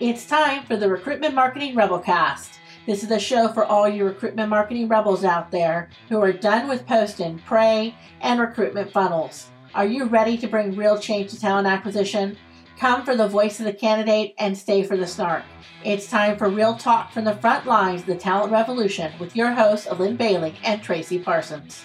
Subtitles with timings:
[0.00, 2.58] It's time for the Recruitment Marketing Rebelcast.
[2.84, 6.66] This is a show for all you recruitment marketing rebels out there who are done
[6.66, 9.52] with posting, pray and recruitment funnels.
[9.72, 12.36] Are you ready to bring real change to talent acquisition?
[12.76, 15.44] Come for the voice of the candidate and stay for the snark.
[15.84, 19.52] It's time for real talk from the front lines of the talent revolution with your
[19.52, 21.84] hosts, Lynn Bailey and Tracy Parsons.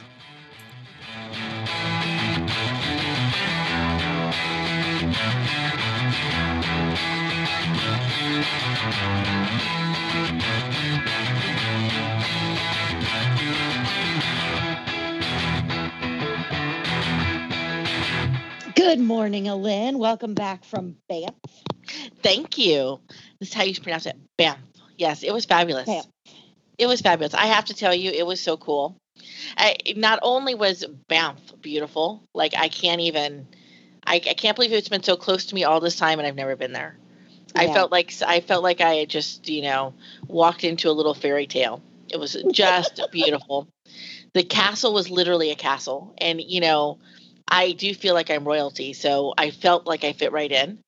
[18.75, 19.97] Good morning, Alin.
[19.97, 21.36] Welcome back from Banff.
[22.23, 23.00] Thank you.
[23.39, 24.15] This is how you pronounce it.
[24.37, 24.57] Banff.
[24.97, 25.86] Yes, it was fabulous.
[25.86, 26.07] Banff.
[26.78, 27.34] It was fabulous.
[27.34, 28.97] I have to tell you, it was so cool.
[29.57, 33.47] I, not only was Banff beautiful, like I can't even,
[34.06, 36.36] I, I can't believe it's been so close to me all this time, and I've
[36.36, 36.98] never been there.
[37.55, 37.73] I Yeah.
[37.73, 39.94] felt like I felt like I had just you know
[40.27, 41.81] walked into a little fairy tale.
[42.11, 43.67] It was just beautiful.
[44.33, 47.00] The castle was literally a castle, and you know,
[47.47, 50.80] I do feel like I'm royalty, so I felt like I fit right in.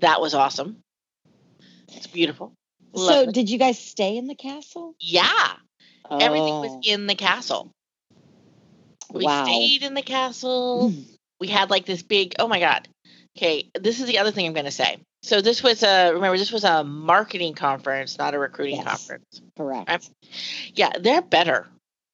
[0.00, 0.78] That was awesome.
[1.88, 2.52] It's beautiful.
[2.94, 3.32] So, it.
[3.32, 4.94] did you guys stay in the castle?
[5.00, 5.52] yeah,
[6.20, 7.70] everything Oh, was in the castle.
[9.12, 9.44] We Wow.
[9.44, 10.90] stayed in the castle.
[10.90, 11.04] Mm.
[11.40, 12.86] we had like this big oh my god
[13.36, 16.36] okay this is the other thing i'm going to say so this was a remember
[16.38, 18.86] this was a marketing conference not a recruiting Yes.
[18.88, 19.88] conference correct.
[19.88, 20.10] Right.
[20.74, 21.66] yeah they're better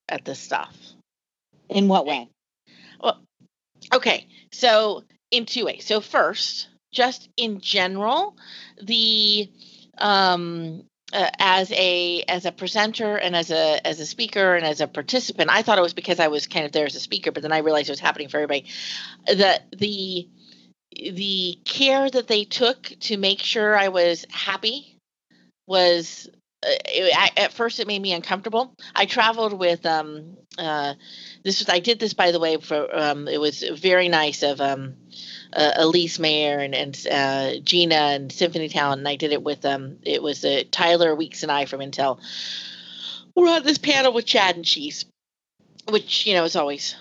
[0.08, 0.74] at this stuff
[1.68, 2.28] In what way?
[3.02, 3.20] Well,
[3.94, 8.36] okay so in two ways so first just in general
[8.82, 9.50] the
[9.98, 14.80] um uh, as a as a presenter and as a as a speaker and as
[14.80, 17.30] a participant i thought it was because i was kind of there as a speaker
[17.30, 18.64] but then i realized it was happening for everybody
[19.26, 20.28] the the
[20.96, 24.98] the care that they took to make sure i was happy
[25.66, 26.28] was
[26.64, 30.94] uh, it, I, at first it made me uncomfortable i traveled with um uh
[31.44, 34.60] this was i did this by the way for um it was very nice of
[34.60, 34.94] um
[35.52, 39.64] uh, Elise Mayer and, and uh, Gina and Symphony Talent, and I did it with
[39.64, 39.98] um.
[40.02, 42.20] It was uh, Tyler Weeks and I from Intel.
[43.34, 45.04] We're on this panel with Chad and Cheese,
[45.88, 46.94] which you know is always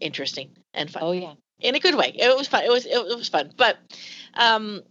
[0.00, 1.34] interesting and fun Oh yeah.
[1.62, 2.12] In a good way.
[2.14, 2.64] It was fun.
[2.64, 3.78] It was it, was fun, but
[4.34, 4.82] um,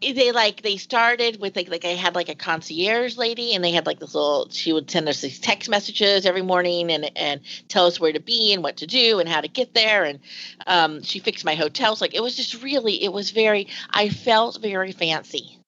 [0.00, 3.72] they like they started with like like I had like a concierge lady, and they
[3.72, 4.48] had like this little.
[4.50, 8.20] She would send us these text messages every morning and and tell us where to
[8.20, 10.20] be and what to do and how to get there, and
[10.66, 12.00] um, she fixed my hotels.
[12.00, 13.68] Like it was just really, it was very.
[13.90, 15.58] I felt very fancy.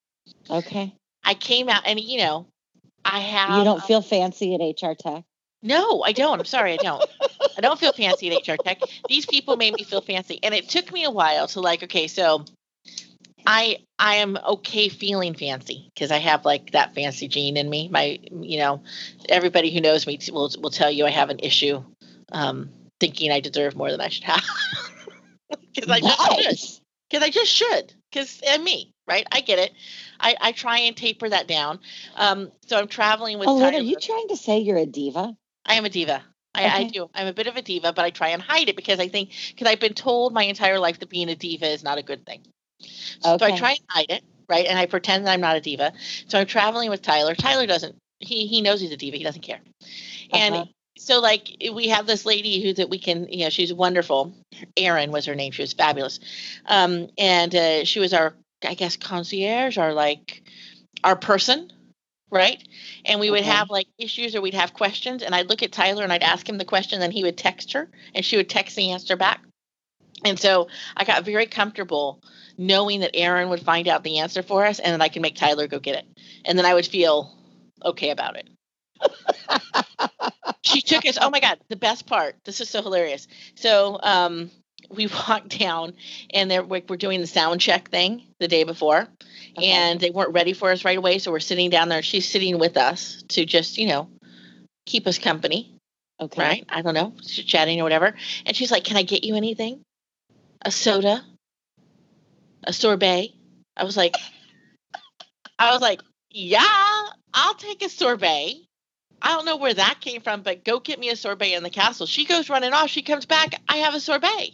[0.48, 0.94] Okay.
[1.22, 2.46] I came out and you know,
[3.04, 3.58] I have.
[3.58, 5.24] you don't feel fancy at HR Tech.
[5.62, 6.38] No, I don't.
[6.38, 7.04] I'm sorry, I don't.
[7.60, 8.80] I don't feel fancy at HR Tech.
[9.06, 11.82] These people made me feel fancy, and it took me a while to like.
[11.82, 12.46] Okay, so
[13.46, 17.88] I I am okay feeling fancy because I have like that fancy gene in me.
[17.88, 18.82] My you know,
[19.28, 21.84] everybody who knows me will will tell you I have an issue
[22.32, 24.42] um, thinking I deserve more than I should have.
[25.74, 26.80] Because I just should.
[27.08, 27.94] Because I just should.
[28.10, 29.26] Because I'm me, right?
[29.30, 29.72] I get it.
[30.18, 31.78] I, I try and taper that down.
[32.16, 33.48] Um, so I'm traveling with.
[33.48, 35.36] Oh, are you trying to say you're a diva?
[35.64, 36.24] I am a diva.
[36.54, 37.08] I, I do.
[37.14, 39.30] I'm a bit of a diva, but I try and hide it because I think
[39.54, 42.26] because I've been told my entire life that being a diva is not a good
[42.26, 42.42] thing.
[43.38, 44.66] So I try and hide it, right?
[44.66, 45.92] And I pretend that I'm not a diva.
[46.28, 47.34] So I'm traveling with Tyler.
[47.34, 47.96] Tyler doesn't.
[48.18, 49.16] He he knows he's a diva.
[49.16, 49.60] He doesn't care.
[50.32, 50.64] And Uh-huh.
[50.98, 54.34] so like we have this lady who that we can you know she's wonderful.
[54.76, 55.52] Erin was her name.
[55.52, 56.20] She was fabulous.
[56.66, 58.34] Um, and uh, she was our
[58.66, 60.42] I guess concierge or like
[61.04, 61.72] our person,
[62.30, 62.62] right?
[63.04, 63.50] And we would Okay.
[63.50, 66.48] have like issues or we'd have questions, and I'd look at Tyler and I'd ask
[66.48, 69.40] him the question, then he would text her, and she would text the answer back.
[70.24, 72.20] And so I got very comfortable
[72.58, 75.36] knowing that Erin would find out the answer for us, and then I could make
[75.36, 76.06] Tyler go get it,
[76.44, 77.36] and then I would feel
[77.84, 78.48] okay about it.
[80.62, 81.18] she took us.
[81.20, 82.36] Oh my god, the best part.
[82.44, 83.26] This is so hilarious.
[83.54, 84.50] So um,
[84.88, 85.94] we walked down,
[86.32, 89.06] and they're like we're doing the sound check thing the day before,
[89.58, 89.70] Okay.
[89.70, 91.18] and they weren't ready for us right away.
[91.18, 92.02] So we're sitting down there.
[92.02, 94.08] She's sitting with us to just you know
[94.86, 95.74] keep us company,
[96.20, 96.40] Okay.
[96.42, 96.64] right?
[96.68, 98.14] I don't know, chit chatting or whatever.
[98.46, 99.80] And she's like, "Can I get you anything?
[100.62, 101.24] A soda,
[102.64, 103.34] a sorbet?"
[103.76, 104.16] I was like,
[105.58, 106.00] I was like,
[106.30, 107.02] "Yeah,
[107.34, 108.66] I'll take a sorbet."
[109.22, 111.68] I don't know where that came from, but go get me a sorbet in the
[111.70, 112.06] castle.
[112.06, 112.88] She goes running off.
[112.88, 113.60] She comes back.
[113.68, 114.52] I have a sorbet.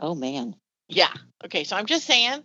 [0.00, 0.56] Oh man.
[0.88, 1.12] Yeah.
[1.44, 1.64] Okay.
[1.64, 2.42] So I'm just saying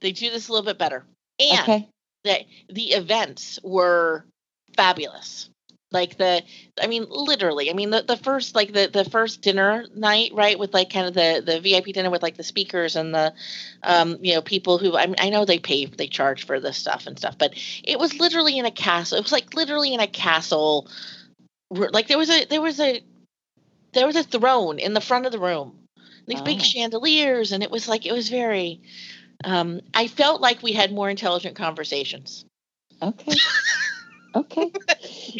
[0.00, 1.04] they do this a little bit better.
[1.40, 1.88] And Okay.
[2.24, 4.24] that the events were
[4.76, 5.48] fabulous.
[5.90, 6.42] like the
[6.82, 10.58] i mean literally i mean the, the first like the the first dinner night right
[10.58, 13.32] with like kind of the the vip dinner with like the speakers and the
[13.82, 17.06] um you know people who i, I know they pay they charge for this stuff
[17.06, 20.06] and stuff but it was literally in a castle it was like literally in a
[20.06, 20.86] castle
[21.70, 23.02] like there was a there was a
[23.94, 25.77] there was a throne in the front of the room
[26.28, 26.44] these oh.
[26.44, 28.80] big chandeliers and it was like it was very
[29.44, 32.44] um i felt like we had more intelligent conversations
[33.02, 33.32] okay
[34.34, 34.70] Okay.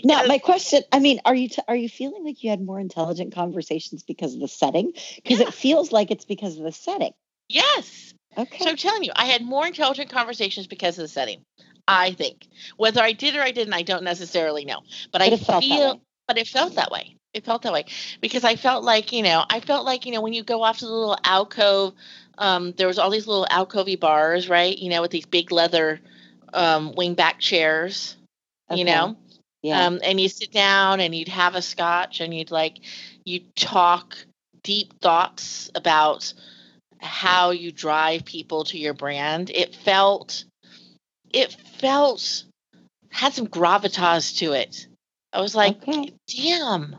[0.03, 2.81] Now, my question, I mean, are you t- are you feeling like you had more
[2.81, 4.93] intelligent conversations because of the setting?
[5.17, 5.49] Because yeah.
[5.49, 7.13] it feels like it's because of the setting.
[7.49, 8.15] Yes.
[8.37, 8.59] Okay.
[8.65, 11.45] So I'm telling you, I had more intelligent conversations because of the setting.
[11.87, 12.47] I think
[12.77, 14.81] whether I did or I didn't, I don't necessarily know,
[15.13, 17.17] but, but I feel, but it felt that way.
[17.35, 17.85] It felt that way
[18.21, 20.79] because I felt like you know, I felt like you know, when you go off
[20.79, 21.95] to the little alcove,
[22.39, 24.77] um, there was all these little alcovey bars, right?
[24.77, 26.01] You know, with these big leather
[26.53, 28.17] um, wingback chairs
[28.71, 28.79] okay.
[28.79, 29.17] you know?
[29.63, 29.87] Yeah.
[29.87, 32.79] Um, and you sit down and you'd have a scotch and you'd like,
[33.25, 34.17] you talk
[34.63, 36.33] deep thoughts about
[37.01, 39.51] how you drive people to your brand.
[39.51, 40.45] It felt,
[41.33, 42.45] it felt,
[43.11, 44.87] had some gravitas to it.
[45.33, 46.13] I was like, okay.
[46.29, 46.97] damn,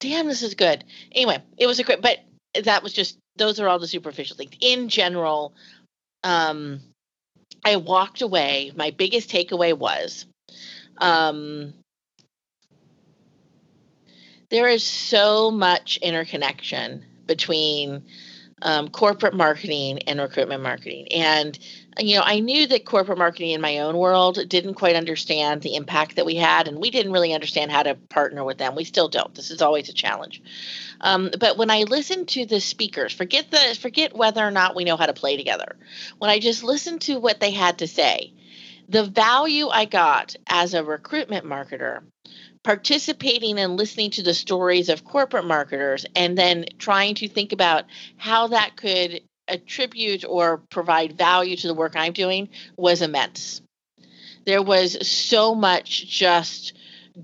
[0.00, 0.84] damn, this is good.
[1.12, 2.18] Anyway, it was a great, but
[2.64, 4.52] that was just, those are all the superficial things.
[4.60, 5.54] In general,
[6.24, 6.80] um,
[7.64, 8.72] I walked away.
[8.76, 10.26] My biggest takeaway was
[10.98, 11.74] um,
[14.50, 18.04] there is so much interconnection between
[18.62, 21.08] um, corporate marketing and recruitment marketing.
[21.12, 21.58] And,
[21.98, 25.76] you know, I knew that corporate marketing in my own world didn't quite understand the
[25.76, 28.74] impact that we had, and we didn't really understand how to partner with them.
[28.74, 29.34] We still don't.
[29.34, 30.42] This is always a challenge.
[31.00, 34.84] Um, but when I listened to the speakers, forget the forget whether or not we
[34.84, 35.76] know how to play together.
[36.18, 38.32] When I just listened to what they had to say,
[38.88, 42.02] the value I got as a recruitment marketer,
[42.62, 47.84] participating and listening to the stories of corporate marketers, and then trying to think about
[48.16, 53.62] how that could attribute or provide value to the work I'm doing was immense.
[54.44, 56.72] There was so much just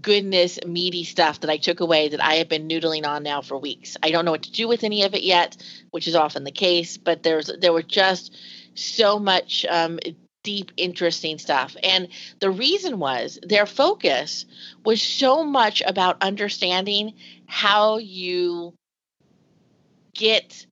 [0.00, 3.58] goodness, meaty stuff that I took away that I have been noodling on now for
[3.58, 3.96] weeks.
[4.02, 5.56] I don't know what to do with any of it yet,
[5.90, 8.34] which is often the case, but there's there were just
[8.74, 9.98] so much um,
[10.42, 11.76] deep, interesting stuff.
[11.82, 12.08] And
[12.40, 14.46] the reason was their focus
[14.84, 17.14] was so much about understanding
[17.46, 18.74] how you
[20.14, 20.66] get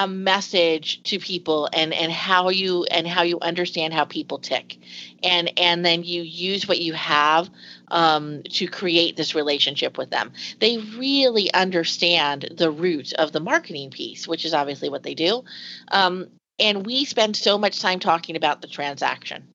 [0.00, 4.78] a message to people and and how you and how you understand how people tick.
[5.22, 7.50] And and then you use what you have
[7.88, 10.32] um, to create this relationship with them.
[10.58, 15.44] They really understand the root of the marketing piece which is obviously what they do.
[15.92, 19.48] Um, and we spend so much time talking about the transaction.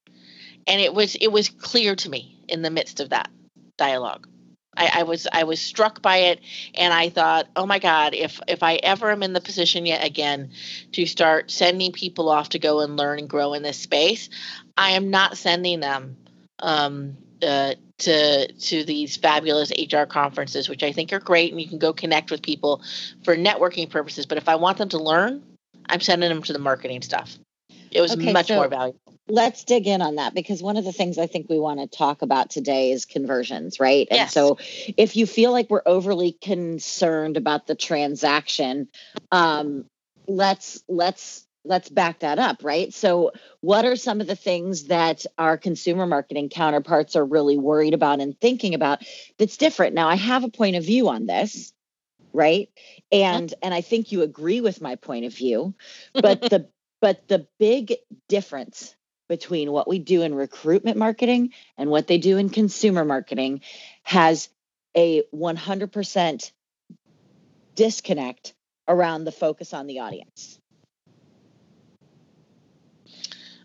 [0.68, 3.32] And it was it was clear to me in the midst of that
[3.78, 4.28] dialogue
[4.78, 6.42] I, I, was I was struck by it,
[6.74, 10.06] and I thought, oh my God, if if I ever am in the position yet
[10.06, 10.52] again
[10.94, 14.30] to start sending people off to go and learn and grow in this space,
[14.78, 16.18] I am not sending them
[16.60, 21.68] um, uh, to to these fabulous HR conferences, which I think are great, and you
[21.68, 22.82] can go connect with people
[23.24, 24.26] for networking purposes.
[24.26, 25.44] But if I want them to learn,
[25.88, 27.38] I'm sending them to the marketing stuff.
[27.92, 29.00] It was okay, much so more valuable.
[29.28, 31.88] Let's dig in on that because one of the things I think we want to
[31.88, 34.08] talk about today is conversions, right?
[34.12, 34.22] Yes.
[34.22, 34.58] And so
[34.98, 38.88] if you feel like we're overly concerned about the transaction,
[39.32, 39.86] um,
[40.28, 42.94] let's let's let's back that up, right?
[42.94, 43.32] So,
[43.62, 48.22] what are some of the things that our consumer marketing counterparts are really worried about
[48.22, 49.04] and thinking about
[49.38, 49.96] that's different?
[49.96, 51.74] Now, I have a point of view on this
[52.34, 52.70] right
[53.14, 55.74] and and i think you agree with my point of view
[56.14, 56.68] but the
[57.00, 57.96] but the big
[58.28, 58.94] difference
[59.28, 63.62] between what we do in recruitment marketing and what they do in consumer marketing
[64.04, 64.50] has
[64.96, 66.52] a 100%
[67.76, 68.54] disconnect
[68.88, 70.60] around the focus on the audience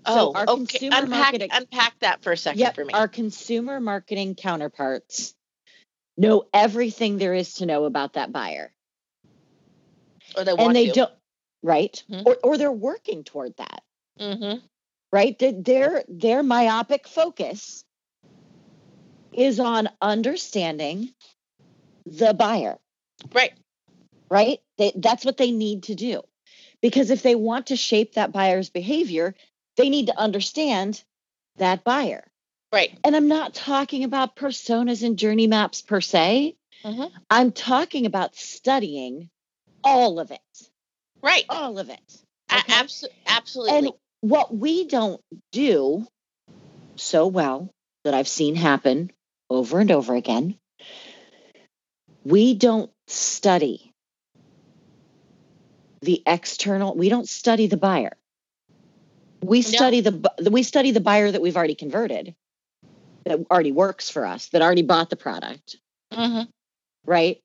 [0.07, 0.87] Oh, so okay.
[0.87, 2.95] Unpack, marketing, unpack that for a second yep, for me.
[2.95, 5.35] Our consumer marketing counterparts
[6.17, 8.73] know everything there is to know about that buyer.
[10.37, 10.93] Or they want and they to.
[10.93, 11.13] don't
[11.63, 12.27] right mm-hmm.
[12.27, 13.83] or or they're working toward that
[14.19, 14.65] mm-hmm.
[15.13, 17.85] Right their their myopic focus
[19.33, 21.09] is on understanding
[22.07, 22.79] the buyer
[23.35, 23.53] right
[24.31, 26.23] right they, that's what they need to do
[26.81, 29.35] because if they want to shape that buyer's behavior
[29.77, 31.03] they need to understand
[31.57, 32.25] that buyer
[32.73, 32.97] Right.
[33.03, 36.57] And I'm not talking about personas and journey maps per se.
[36.85, 37.17] Mm-hmm.
[37.29, 39.29] I'm talking about studying
[39.83, 40.41] all of it.
[41.21, 41.45] Right.
[41.49, 42.01] All of it.
[42.53, 42.73] Okay?
[42.73, 43.79] Abso- absolutely.
[43.79, 45.21] And what we don't
[45.53, 46.07] do
[46.97, 47.71] so well
[48.05, 49.11] that I've seen happen
[49.49, 50.57] over and over again
[52.25, 53.93] we don't study
[56.03, 58.13] the external we don't study the buyer
[59.43, 60.11] we study no.
[60.39, 62.35] the we study the buyer that we've already converted
[63.25, 65.77] that already works for us that already bought the product
[66.13, 66.49] mm-hmm.
[67.05, 67.39] right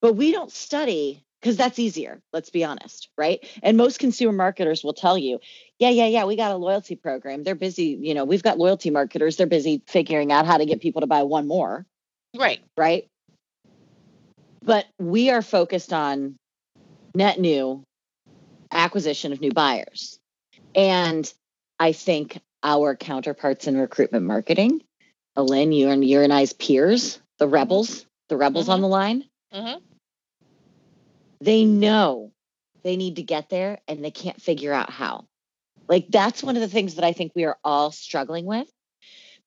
[0.00, 3.46] but we don't study because that's easier let's be honest right?
[3.62, 5.40] And most consumer marketers will tell you
[5.78, 7.42] yeah yeah yeah we got a loyalty program.
[7.42, 9.36] They're busy you know we've got loyalty marketers.
[9.36, 11.86] They're busy figuring out how to get people to buy one more.
[12.36, 12.60] Right.
[12.76, 13.08] Right?
[14.62, 16.36] But we are focused on
[17.14, 17.84] net new
[18.72, 20.18] acquisition of new buyers.
[20.74, 21.32] And
[21.80, 24.82] i think our counterparts in recruitment marketing
[25.36, 28.72] Alin, you and your and I's peers, the rebels, the rebels mm-hmm.
[28.72, 29.78] on the line, mm-hmm
[31.40, 32.32] they know
[32.82, 35.26] they need to get there and they can't figure out how.
[35.88, 38.68] Like that's one of the things that I think we are all struggling with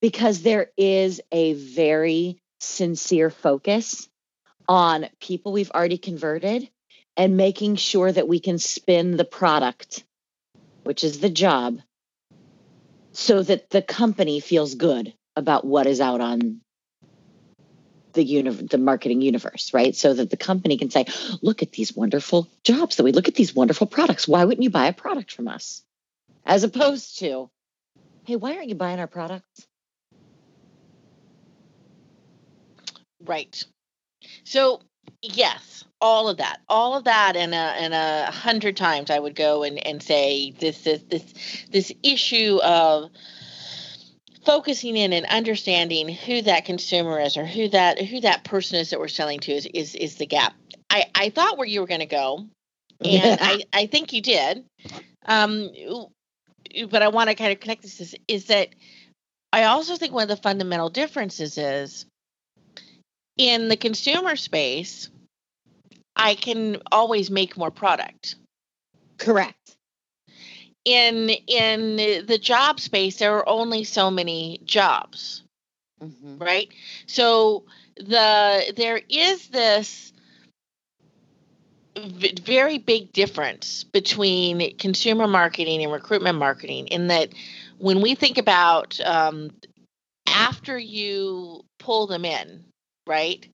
[0.02, 4.10] because there is a very sincere focus
[4.68, 6.70] on people we've already converted
[7.18, 10.04] and making sure that we can spin the product,
[10.84, 11.80] which is the job,
[13.12, 16.62] so that the company feels good about what is out on
[18.14, 19.96] the uni- the marketing universe, right?
[19.96, 21.06] So that the company can say,
[21.42, 24.28] look at these wonderful jobs that we look at these wonderful products.
[24.28, 25.84] Why wouldn't you buy a product from us?
[26.46, 27.50] As opposed to,
[28.26, 29.68] hey, why aren't you buying our products?
[33.24, 33.64] Right.
[34.44, 34.82] So
[35.22, 39.36] yes, all of that, all of that, and a and a hundred times I would
[39.36, 41.24] go and and say this is this
[41.72, 43.12] this issue of
[44.46, 48.90] focusing in and understanding who that consumer is or who that who that person is
[48.90, 50.54] that we're selling to is is, is the gap.
[50.90, 52.46] I, I thought where you were going to go,
[53.04, 54.66] and I, I think you did.
[55.26, 55.70] Um,
[56.90, 58.70] but I want to kind of connect this is, is that
[59.54, 62.06] I also think one of the fundamental differences is
[63.38, 65.10] in the consumer space,
[66.16, 68.36] I can always make more product.
[69.18, 69.61] Correct
[70.86, 75.44] in in the job space there are only so many jobs
[76.02, 76.38] mm-hmm.
[76.38, 76.70] right
[77.06, 77.64] so
[77.98, 80.12] the there is this
[81.98, 87.30] v- very big difference between consumer marketing and recruitment marketing in that
[87.78, 89.52] when we think about um,
[90.28, 92.64] after you pull them in
[93.08, 93.48] right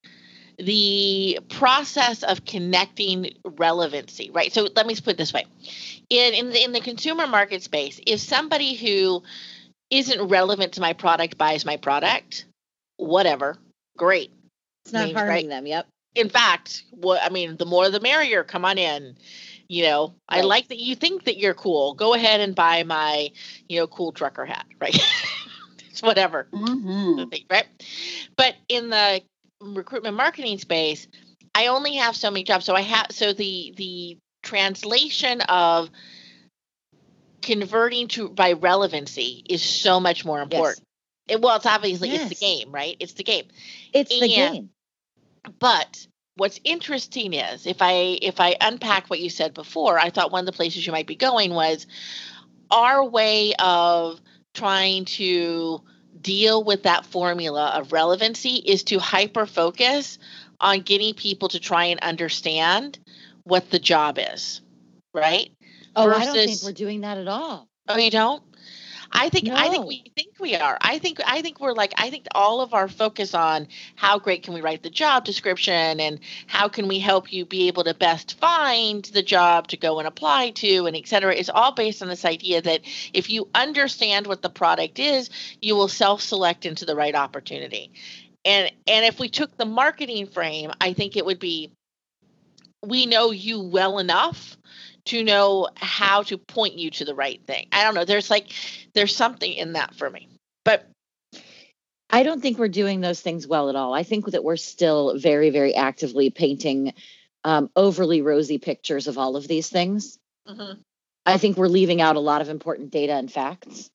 [0.57, 4.51] the process of connecting relevancy, right?
[4.51, 5.45] So let me put it this way:
[6.09, 9.23] in in the, in the consumer market space, if somebody who
[9.89, 12.45] isn't relevant to my product buys my product,
[12.97, 13.57] whatever,
[13.97, 14.31] great.
[14.85, 15.49] It's not I mean, harming right?
[15.49, 15.67] them.
[15.67, 15.87] Yep.
[16.15, 18.43] In fact, what I mean, the more the merrier.
[18.43, 19.15] Come on in.
[19.69, 20.39] You know, right.
[20.39, 21.93] I like that you think that you're cool.
[21.93, 23.29] Go ahead and buy my,
[23.67, 24.97] you know, cool trucker hat, right?
[25.89, 27.23] it's whatever, mm-hmm.
[27.49, 27.65] right?
[28.37, 29.21] But in the
[29.61, 31.07] recruitment marketing space,
[31.55, 32.65] I only have so many jobs.
[32.65, 35.89] So I have so the the translation of
[37.41, 40.79] converting to by relevancy is so much more important.
[41.27, 41.37] Yes.
[41.37, 42.29] It, well, it's obviously yes.
[42.29, 42.95] it's the game, right?
[42.99, 43.47] It's the game.
[43.93, 44.69] It's and, the game.
[45.59, 50.31] But what's interesting is if I if I unpack what you said before, I thought
[50.31, 51.87] one of the places you might be going was
[52.69, 54.21] our way of
[54.53, 55.81] trying to
[56.21, 60.19] deal with that formula of relevancy is to hyper focus
[60.59, 62.99] on getting people to try and understand
[63.43, 64.61] what the job is,
[65.13, 65.51] right?
[65.95, 67.67] Oh, Versus, I don't think we're doing that at all.
[67.87, 68.43] Oh, you don't?
[69.11, 69.55] I think no.
[69.55, 70.77] I think we think we are.
[70.81, 74.43] I think I think we're like I think all of our focus on how great
[74.43, 77.93] can we write the job description and how can we help you be able to
[77.93, 82.01] best find the job to go and apply to and et cetera is all based
[82.01, 82.81] on this idea that
[83.13, 85.29] if you understand what the product is,
[85.61, 87.91] you will self-select into the right opportunity.
[88.45, 91.71] And and if we took the marketing frame, I think it would be
[92.85, 94.57] we know you well enough
[95.07, 97.67] to know how to point you to the right thing.
[97.71, 98.05] I don't know.
[98.05, 98.51] There's like
[98.93, 100.29] there's something in that for me.
[100.63, 100.89] But
[102.09, 103.93] I don't think we're doing those things well at all.
[103.93, 106.93] I think that we're still very, very actively painting
[107.43, 110.17] um, overly rosy pictures of all of these things.
[110.47, 110.79] Mm-hmm.
[111.25, 113.89] I think we're leaving out a lot of important data and facts.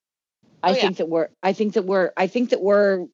[0.63, 0.81] I oh, yeah.
[0.81, 1.29] think that we're.
[1.43, 2.13] I think that we're.
[2.17, 3.07] I think that we're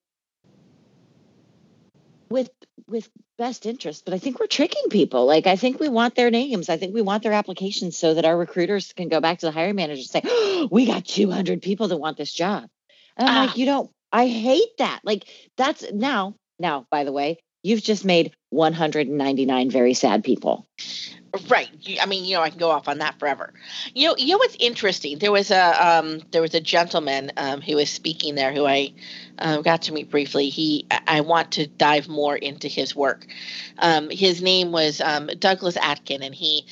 [2.88, 5.26] with best interest, but I think we're tricking people.
[5.26, 6.68] Like I think we want their names.
[6.68, 9.52] I think we want their applications so that our recruiters can go back to the
[9.52, 12.68] hiring manager and say, oh, "We got 200 people that want this job."
[13.16, 13.40] And I'm ah.
[13.47, 15.00] like, "You don't I hate that.
[15.04, 15.26] Like
[15.57, 20.67] that's now, now by the way, you've just made 199 very sad people.
[21.49, 21.69] Right.
[22.00, 23.53] I mean, you know, I can go off on that forever.
[23.95, 25.19] You know, you know what's interesting?
[25.19, 28.95] There was a um, there was a gentleman um, who was speaking there who I
[29.38, 30.49] uh, got to meet briefly.
[30.49, 33.27] He I want to dive more into his work.
[33.79, 36.65] Um, his name was um, Douglas Atkin, and he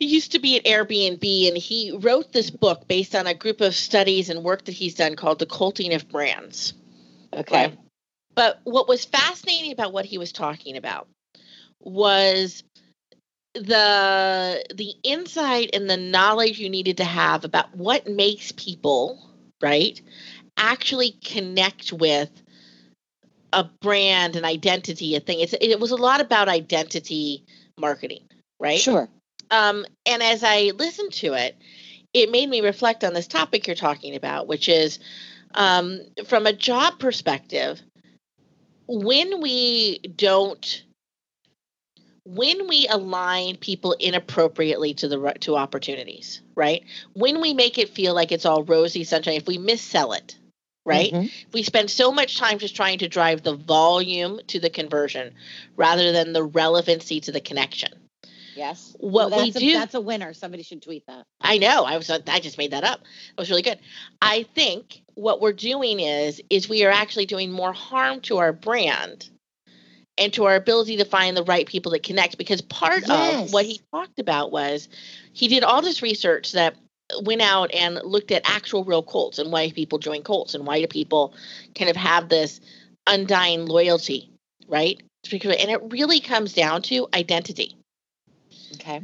[0.00, 3.60] he used to be at Airbnb, and he wrote this book based on a group
[3.60, 6.74] of studies and work that he's done called "The Culting of Brands."
[7.32, 7.66] Okay.
[7.68, 7.78] Right?
[8.38, 11.08] But what was fascinating about what he was talking about
[11.80, 12.62] was
[13.54, 19.18] the the insight and the knowledge you needed to have about what makes people
[19.60, 20.00] right
[20.56, 22.30] actually connect with
[23.52, 27.44] a brand an identity a thing it's, it was a lot about identity
[27.76, 28.22] marketing
[28.60, 29.08] right Sure.
[29.50, 31.56] um, and as i listened to it
[32.14, 35.00] it made me reflect on this topic you're talking about which is
[35.56, 37.80] um, from a job perspective
[38.88, 40.84] when we don't
[42.24, 48.14] when we align people inappropriately to the to opportunities right when we make it feel
[48.14, 50.36] like it's all rosy sunshine if we missell it
[50.84, 51.26] right Mhm.
[51.26, 55.34] if we spend so much time just trying to drive the volume to the conversion
[55.76, 57.92] rather than the relevancy to the connection
[58.56, 58.96] Yes.
[58.98, 60.34] What Well, we that's a, do- that's a winner.
[60.34, 61.26] Somebody should tweet that.
[61.40, 61.84] I know.
[61.84, 62.10] I was.
[62.10, 63.02] I just made that up.
[63.02, 63.78] It was really good.
[64.20, 68.52] I think what we're doing is is we are actually doing more harm to our
[68.52, 69.28] brand
[70.16, 72.38] and to our ability to find the right people that connect.
[72.38, 74.88] Because part of what he talked about was
[75.32, 76.76] he did all this research that
[77.22, 80.80] went out and looked at actual real cults and why people join cults and why
[80.80, 81.34] do people
[81.74, 82.60] kind of have this
[83.06, 84.30] undying loyalty,
[84.68, 85.00] right?
[85.32, 87.74] And it really comes down to identity
[88.74, 89.02] Okay.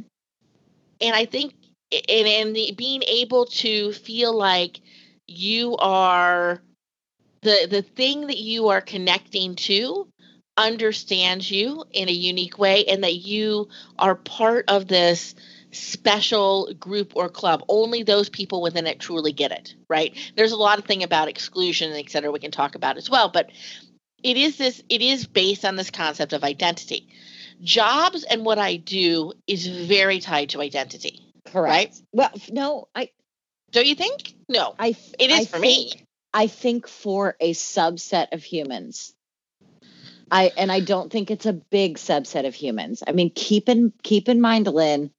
[1.01, 1.53] and I think
[1.91, 4.79] and and the, being able to feel like
[5.27, 6.61] you are
[7.41, 10.07] the the thing that you are connecting to
[10.57, 13.67] understands you in a unique way and that you
[13.99, 15.35] are part of this
[15.71, 17.61] special group or club.
[17.67, 20.15] Only those people within it truly get it right?
[20.35, 23.09] There's a lot of thing about exclusion and et cetera we can talk about as
[23.09, 23.49] well but
[24.23, 27.07] it is this it is based on this concept of identity.
[27.61, 32.01] Jobs and what i do is very tied to identity Correct.
[32.11, 33.11] Well, no, I,
[33.75, 35.91] don't you think no I, it is I for me
[36.35, 39.13] I think for a subset of humans.
[40.29, 43.01] I and I don't think it's a big subset of humans.
[43.07, 45.11] I mean, keep in keep in mind, Lynn,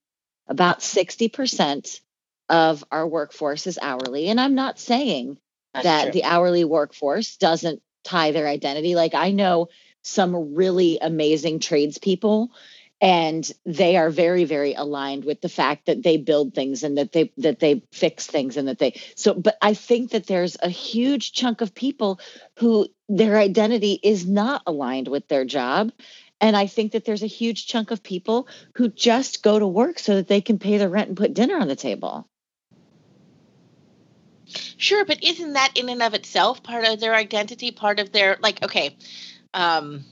[0.47, 2.01] about 60%
[2.49, 4.27] of our workforce is hourly.
[4.29, 5.39] And I'm not saying
[5.73, 6.11] That's that true.
[6.11, 8.93] the hourly workforce doesn't tie their identity.
[8.93, 9.69] Like I know
[10.03, 12.51] some really amazing tradespeople
[12.99, 17.11] and they are very very aligned with the fact that they build things and that
[17.11, 20.69] they that they fix things and that they so but i think that there's a
[20.69, 22.19] huge chunk of people
[22.57, 25.91] who their identity is not aligned with their job.
[26.39, 29.99] And i think that there's a huge chunk of people who just go to work
[29.99, 32.27] so that they can pay the rent and put dinner on the table.
[34.77, 38.37] Sure, but isn't that in and of itself part of their identity, part of their
[38.39, 38.63] like?
[38.63, 38.95] Okay,
[39.53, 40.05] um,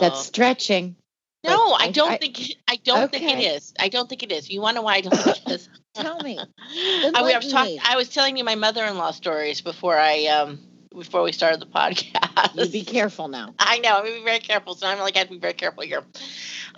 [0.00, 0.96] that's oh, stretching
[1.44, 3.46] no, I I- don't I- think I don't think it Okay.
[3.56, 3.72] is.
[3.78, 4.50] I don't think it is.
[4.50, 5.68] You want to know why I don't think it is?
[5.94, 7.78] tell me I, I was talking.
[7.84, 10.58] I was telling you my mother-in-law stories before I um
[10.94, 12.56] before we started the podcast.
[12.56, 13.96] you be careful now I know.
[13.96, 14.74] I'm gonna be very careful.
[14.74, 16.02] So I'm like, I have to be very careful here.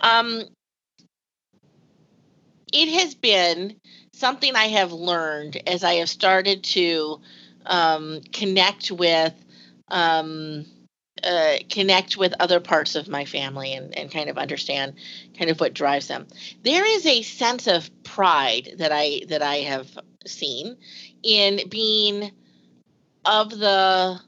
[0.01, 0.43] Um,
[2.71, 3.75] it has been
[4.13, 7.19] something I have learned as I have started to
[7.65, 9.33] um, connect with
[9.89, 10.65] um,
[11.23, 14.93] uh, connect with other parts of my family and, and kind of understand
[15.37, 16.27] kind of what drives them.
[16.63, 19.87] There is a sense of pride that I that I have
[20.25, 20.77] seen
[21.23, 22.31] in being
[23.25, 24.19] of the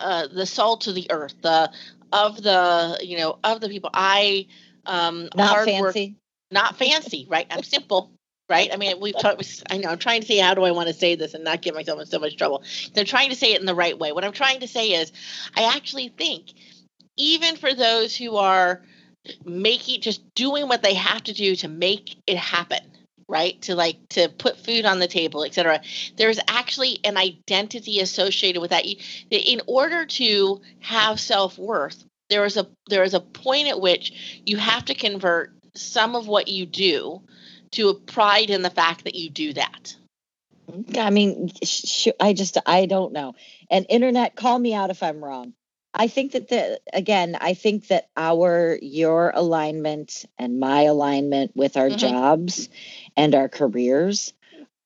[0.00, 1.70] uh, the salt of the earth, the
[2.12, 3.90] of the you know of the people.
[3.92, 4.46] I
[4.86, 6.16] um not hard work- fancy
[6.50, 7.46] not fancy, right?
[7.50, 8.12] I'm simple,
[8.48, 8.70] right?
[8.72, 9.64] I mean, we've talked.
[9.70, 11.62] I know I'm trying to say how do I want to say this and not
[11.62, 12.62] get myself in so much trouble.
[12.94, 14.12] They're trying to say it in the right way.
[14.12, 15.12] What I'm trying to say is,
[15.56, 16.52] I actually think,
[17.16, 18.82] even for those who are
[19.44, 22.78] making just doing what they have to do to make it happen
[23.28, 25.80] right to like to put food on the table etc
[26.16, 28.86] there's actually an identity associated with that
[29.30, 34.56] in order to have self-worth there is a there is a point at which you
[34.56, 37.20] have to convert some of what you do
[37.72, 39.96] to a pride in the fact that you do that
[40.96, 43.34] I mean, sh- sh- I just I don't know.
[43.70, 45.54] And internet, call me out if I'm wrong.
[45.94, 51.76] I think that the again, I think that our your alignment and my alignment with
[51.76, 51.98] our Mhm.
[51.98, 52.68] jobs
[53.16, 54.32] and our careers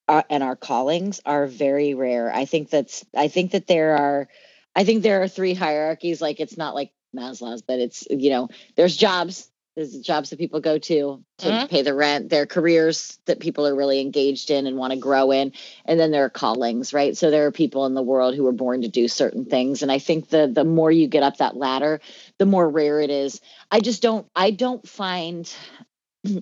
[0.09, 2.33] uh, and our callings are very rare.
[2.33, 4.29] I think that's I think that there are
[4.77, 6.23] I think there are three hierarchies.
[6.23, 9.50] Like it's not like Maslow's, but it's you know, there's jobs,
[9.81, 11.69] there's jobs that people go to to Mhm.
[11.71, 14.99] pay the rent, there are careers that people are really engaged in and want to
[14.99, 15.53] grow in,
[15.87, 17.16] and then there are callings, right?
[17.16, 19.90] So there are people in the world who are born to do certain things, and
[19.90, 22.01] I think the the more you get up that ladder,
[22.37, 23.40] the more rare it is.
[23.71, 25.51] I just don't I don't find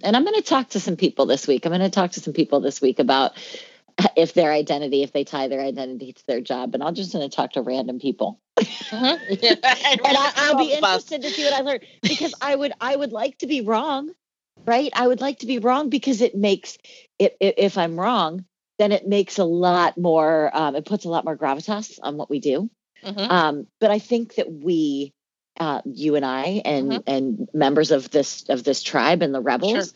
[0.03, 1.65] and I'm going to talk to some people this week.
[1.65, 3.39] I'm going to talk to some people this week about
[4.17, 7.29] if their identity, if they tie their identity to their job, and I'm just going
[7.29, 9.43] to talk to random people, Mhm.
[10.05, 11.11] and I, I'll be All of us.
[11.13, 14.11] interested to see what I learn because I would, I would like to be wrong,
[14.67, 14.91] right?
[14.95, 16.79] I would like to be wrong because it makes
[17.19, 17.37] it.
[17.43, 18.45] i- If I'm wrong,
[18.79, 20.51] then it makes a lot more.
[20.55, 22.71] Um, it puts a lot more gravitas on what we do.
[23.05, 23.31] Mhm.
[23.31, 25.13] Um, but I think that we,
[25.59, 27.03] uh, you and I, and Mhm.
[27.07, 29.95] and members of this of this tribe and the rebels,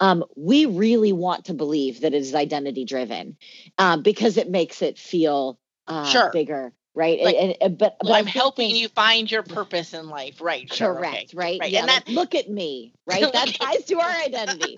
[0.00, 3.36] um, we really want to believe that it is identity driven,
[3.78, 6.30] um, because it makes it feel uh, Sure.
[6.32, 7.20] bigger, right?
[7.22, 10.72] Like, and, and- but, but I'm helping you find your purpose in life, right?
[10.72, 11.26] Sure, Correct, okay.
[11.34, 11.60] right?
[11.60, 11.70] right.
[11.70, 13.22] Yeah, And that- like, look at me, right?
[13.32, 14.76] That ties to our identity.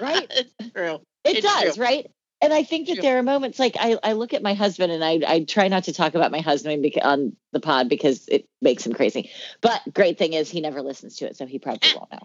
[0.00, 0.26] Right?
[0.30, 1.00] it's true.
[1.24, 1.84] It It's does, true.
[1.84, 2.10] right?
[2.42, 3.02] And I think that True.
[3.02, 5.84] there are moments like I, I look at my husband and I, I try not
[5.84, 9.30] to talk about my husband on the pod because it makes him crazy.
[9.60, 12.18] But great thing is he never listens to it, so he probably won't know.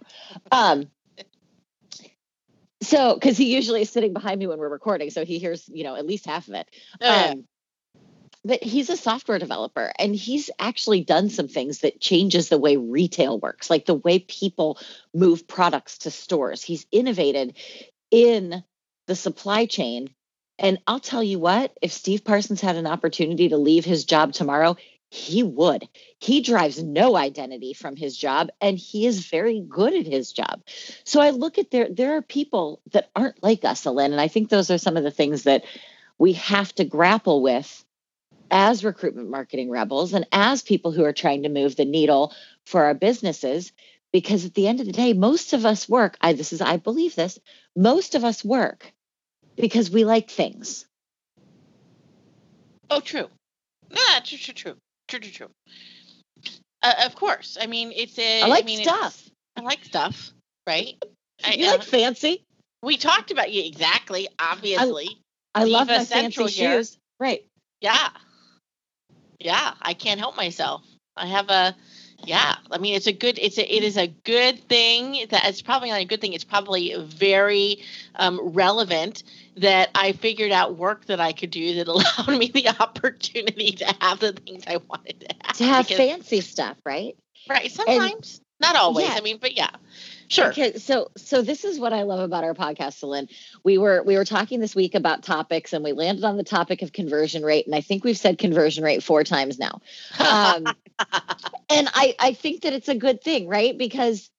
[0.54, 0.88] Um,
[2.82, 5.84] so because he usually is sitting behind me when we're recording, so he hears you
[5.84, 6.70] know at least half of it.
[7.02, 7.32] Oh, yeah.
[7.32, 7.44] Um,
[8.46, 12.78] but he's a software developer and he's actually done some things that changes the way
[12.78, 14.78] retail works, like the way people
[15.14, 16.62] move products to stores.
[16.62, 17.58] He's innovated
[18.12, 18.64] in
[19.08, 20.12] the supply chain.
[20.60, 24.32] And I'll tell you what, if Steve Parsons had an opportunity to leave his job
[24.32, 24.78] tomorrow,
[25.10, 25.88] he would.
[26.20, 30.62] He drives no identity from his job and he is very good at his job.
[31.04, 34.28] So I look at there there are people that aren't like us, Ellen, and I
[34.28, 35.64] think those are some of the things that
[36.18, 37.85] we have to grapple with
[38.52, 42.34] as recruitment marketing rebels and as people who are trying to move the needle
[42.66, 43.72] for our businesses
[44.12, 46.78] because at the end of the day most of us work i this is i
[46.78, 47.40] believe this
[47.76, 48.94] most of us work
[49.56, 50.86] because we like things
[52.90, 53.28] Oh, true.
[53.90, 54.76] Yeah, true, true, true,
[55.08, 55.50] true, true, true.
[56.84, 57.58] Uh, of course.
[57.60, 58.44] I mean, it's a.
[58.44, 59.28] i like mean, stuff
[59.58, 60.32] I like stuff,
[60.68, 60.96] right?
[61.44, 62.46] I, you uh, like fancy
[62.84, 64.28] we talked about you exactly.
[64.40, 65.10] Obviously,
[65.54, 66.78] i love Diva my Central fancy here.
[66.78, 67.46] shoes right
[67.82, 68.10] yeah,
[69.46, 69.74] yeah.
[69.82, 70.82] I can't help myself.
[71.16, 71.76] I have a.
[72.24, 75.62] Yeah, I mean it's a good it's a it is a good thing that it's
[75.62, 77.84] probably not a good thing it's probably very
[78.16, 79.22] um, relevant
[79.58, 83.96] that I figured out work that I could do that allowed me the opportunity to
[84.00, 85.58] have the things I wanted to have.
[85.58, 87.16] to have because- fancy stuff right
[87.50, 87.72] Right.
[87.72, 88.42] Sometimes.
[88.60, 89.08] Not always.
[89.08, 89.16] Yeah.
[89.16, 89.70] I mean, but yeah.
[90.28, 90.50] Sure.
[90.50, 93.28] Okay, so so this is what I love about our podcast, Celine.
[93.64, 96.82] We were we were talking this week about topics, and we landed on the topic
[96.82, 99.82] of conversion rate, and I think we've said conversion rate four times now.
[100.20, 100.66] Um,
[101.70, 103.78] and I I think that it's a good thing, right?
[103.78, 104.30] Because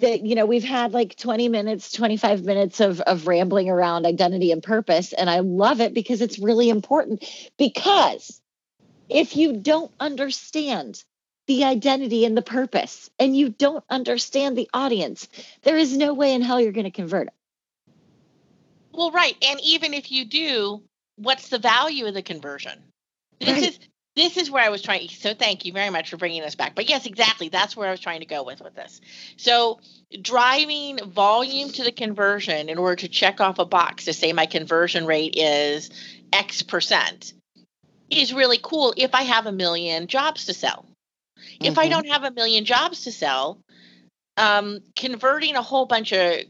[0.00, 4.52] that you know we've had like 20 minutes 25 minutes of of rambling around identity
[4.52, 7.24] and purpose and i love it because it's really important
[7.58, 8.40] because
[9.08, 11.02] if you don't understand
[11.50, 15.28] the identity and the purpose and you don't understand the audience
[15.64, 17.34] there is no way in hell you're going to convert it
[18.92, 19.36] well, right.
[19.48, 20.82] And even if you do,
[21.16, 22.82] what's the value of the conversion?
[23.40, 23.64] This Right.
[23.64, 23.80] is
[24.16, 25.08] this is where I was trying.
[25.08, 26.74] So thank you very much for bringing us back.
[26.74, 27.48] But yes, exactly.
[27.48, 29.00] That's where I was trying to go with with this.
[29.38, 29.80] So
[30.22, 34.46] driving volume to the conversion in order to check off a box to say my
[34.46, 35.90] conversion rate is
[36.32, 37.34] X percent
[38.10, 40.86] is really cool if I have a million jobs to sell.
[41.60, 41.90] If I Mhm.
[41.90, 43.60] don't have a million jobs to sell,
[44.36, 46.40] um, converting a whole bunch of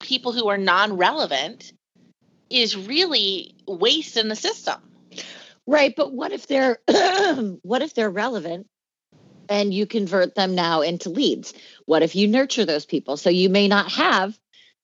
[0.00, 1.72] people who are non-relevant
[2.50, 4.80] is really waste in the system.
[5.66, 6.78] right but what if they're
[7.62, 8.66] what if they're relevant
[9.48, 11.52] and you convert them now into leads
[11.86, 14.38] what if you nurture those people so you may not have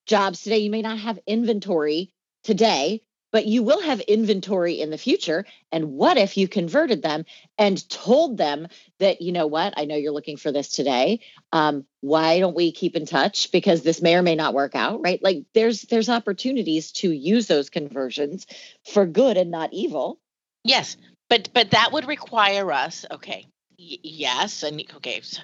[0.07, 2.11] jobs today you may not have inventory
[2.45, 3.01] today
[3.35, 7.27] but you will have inventory in the future and what if you converted them
[7.59, 8.68] and told them
[9.01, 11.20] that you know what i know you're looking for this today
[11.53, 15.01] um, why don't we keep in touch because this may or may not work out
[15.03, 18.47] right like there's there's opportunities to use those conversions
[18.92, 20.20] for good and not evil
[20.64, 20.97] Yes,
[21.29, 23.05] but but that would require us.
[23.11, 23.47] Okay,
[23.79, 25.42] y- yes, and okay, so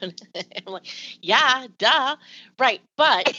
[0.66, 0.86] like,
[1.20, 2.16] yeah, duh,
[2.58, 3.36] right, but.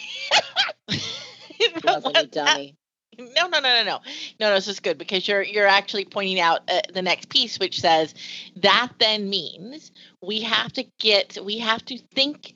[1.84, 2.76] Love what any that- dummy.
[3.18, 4.00] No, no, no, no, no, no.
[4.40, 7.80] No, this is good because you're you're actually pointing out uh, the next piece, which
[7.80, 8.14] says
[8.58, 12.56] that then means we have to get we have to think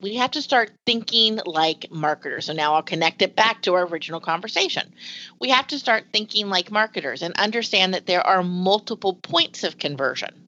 [0.00, 2.46] we have to start thinking like marketers.
[2.46, 4.92] So now I'll connect it back to our original conversation.
[5.40, 9.78] We have to start thinking like marketers and understand that there are multiple points of
[9.78, 10.46] conversion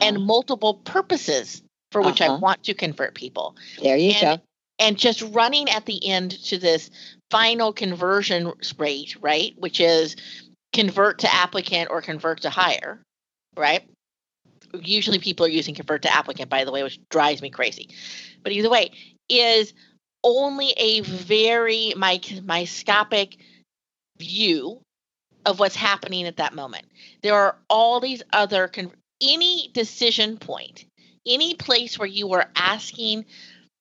[0.00, 0.24] and Uh-huh.
[0.24, 2.38] multiple purposes for which I Uh-huh.
[2.38, 3.56] want to convert people.
[3.82, 4.44] There you And- go.
[4.80, 6.90] And just running at the end to this
[7.30, 9.54] final conversion rate, right?
[9.58, 10.16] Which is
[10.72, 13.02] convert to applicant or convert to hire,
[13.56, 13.88] right?
[14.74, 17.90] Usually people are using convert to applicant, by the way, which drives me crazy.
[18.42, 18.92] But either way,
[19.28, 19.74] is
[20.24, 23.36] only a very mic- microscopic
[24.18, 24.80] view
[25.46, 26.86] of what's happening at that moment.
[27.22, 28.70] There are all these other
[29.22, 30.84] any decision point,
[31.26, 33.26] any place where you are asking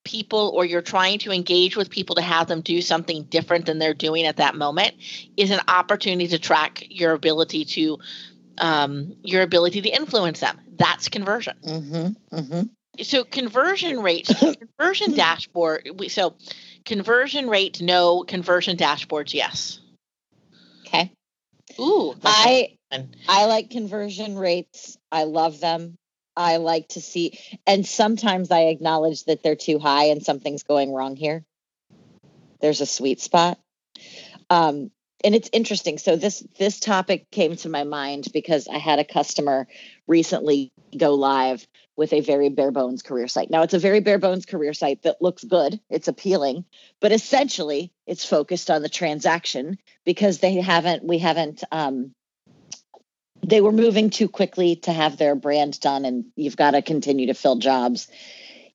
[0.10, 3.78] people or you're trying to engage with people to have them do something different than
[3.78, 4.96] they're doing at that moment
[5.38, 8.00] is an opportunity to track your ability to
[8.58, 10.60] um, your ability to influence them.
[10.78, 12.38] That's conversion Mm-hmm.
[12.38, 13.04] Mm-hmm.
[13.04, 14.34] so conversion rates
[14.80, 16.36] conversion dashboard we, so
[16.86, 19.80] conversion rate no conversion dashboards yes
[20.88, 21.12] Okay.
[21.80, 22.76] ooh I.
[23.28, 24.98] I like conversion rates.
[25.12, 25.99] I love them.
[26.40, 30.94] I like to see, and sometimes I acknowledge that they're too high and something's going
[30.94, 31.44] wrong here.
[32.62, 33.60] There's a sweet spot.
[34.50, 34.90] Um,
[35.22, 35.98] and it's interesting.
[35.98, 39.68] So this this topic came to my mind because I had a customer
[40.08, 43.50] recently go live with a very bare bones career site.
[43.50, 46.64] Now it's a very bare bones career site that looks good, it's appealing,
[47.02, 52.14] but essentially it's focused on the transaction because they haven't we haven't um,
[53.44, 57.28] they were moving too quickly to have their brand done and you've got to continue
[57.28, 58.08] to fill jobs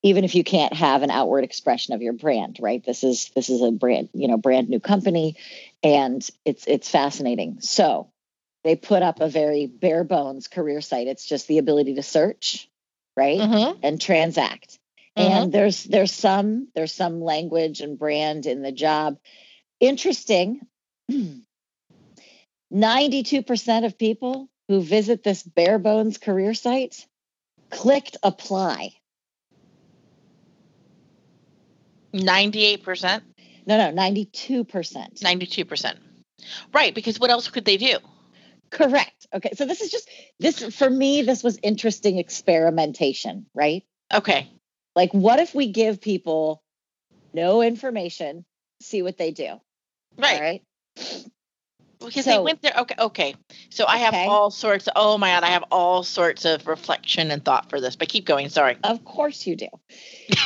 [0.03, 2.83] even if you can't have an outward expression of your brand right?
[2.85, 5.35] This is this is a brand you know brand new company
[5.83, 7.57] and it's it's fascinating.
[7.61, 8.11] So
[8.63, 11.07] they put up a very bare bones career site.
[11.07, 12.69] It's just the ability to search
[13.17, 13.39] right?
[13.39, 13.79] Mhm.
[13.81, 14.77] and transact.
[15.17, 15.23] Mhm.
[15.23, 19.17] and there's there's some there's some language and brand in the job.
[19.79, 20.61] Interesting.
[22.73, 27.05] 92% of people who visit this bare bones career site
[27.69, 28.93] clicked apply.
[32.13, 33.21] 98%
[33.67, 35.95] no no 92% 92%
[36.73, 37.97] right because what else could they do?
[38.71, 39.27] Correct.
[39.33, 43.83] Okay so this is just this for me this was interesting experimentation right?
[44.13, 44.49] Okay.
[44.95, 46.63] Like what if we give people
[47.33, 48.45] no information
[48.81, 49.59] see what they do?
[50.17, 50.35] Right.
[50.35, 50.63] All right
[52.05, 53.35] because they went there okay okay
[53.69, 57.43] so i have all sorts oh my god i have all sorts of reflection and
[57.43, 59.67] thought for this but keep going sorry Of course you do.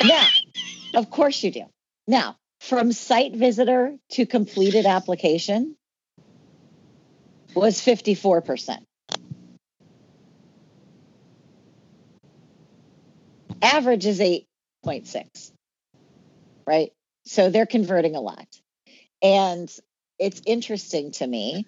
[0.04, 0.28] now,
[0.95, 1.63] of course you do.
[2.08, 5.76] Now, from site visitor to completed application
[7.56, 8.78] was 54%.
[13.62, 15.52] Average is 8.6.
[16.65, 16.91] Right?
[17.26, 18.48] So they're converting a lot.
[19.22, 19.69] And
[20.19, 21.65] it's interesting to me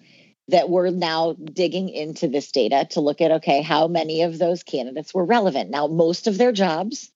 [0.48, 4.62] that we're now digging into this data to look at okay how many of those
[4.62, 5.70] candidates were relevant.
[5.70, 7.10] Now most of their jobs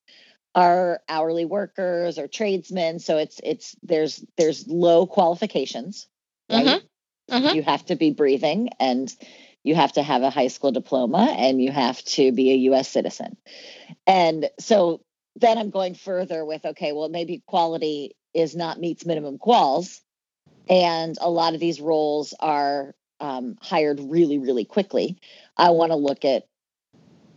[0.55, 6.09] are hourly workers or tradesmen so it's it's there's there's low qualifications
[6.51, 6.83] right?
[7.31, 7.55] Mhm.
[7.55, 9.15] you have to be breathing and
[9.65, 12.89] you have to have a high school diploma and you have to be a US
[12.89, 13.37] citizen.
[14.07, 15.03] And so
[15.39, 20.01] then i'm going further with okay well maybe quality is not meets minimum quals
[20.69, 25.19] and a lot of these roles are um, hired really really quickly.
[25.57, 26.47] I want to look at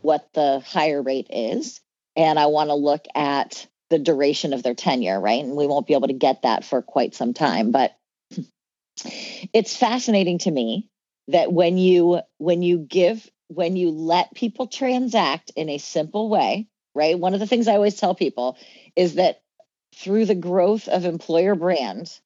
[0.02, 1.82] what the hire rate is
[2.16, 5.44] and i want to look at the duration of their tenure right?
[5.44, 7.96] And we won't be able to get that for quite some time but
[9.54, 10.88] it's fascinating to me
[11.28, 16.68] that when you when you give when you let people transact in a simple way
[16.96, 17.20] right?
[17.20, 18.58] One of the things i always tell people
[18.96, 19.42] is that
[19.96, 22.20] through the growth of employer brand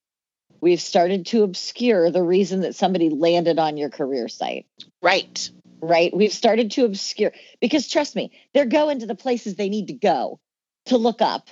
[0.63, 4.65] we've started to obscure the reason that somebody landed on your career site.
[5.02, 5.49] Right.
[5.82, 6.15] Right?
[6.15, 9.93] We've started to obscure because trust me they're going to the places they need to
[9.93, 10.39] go
[10.86, 11.49] to look up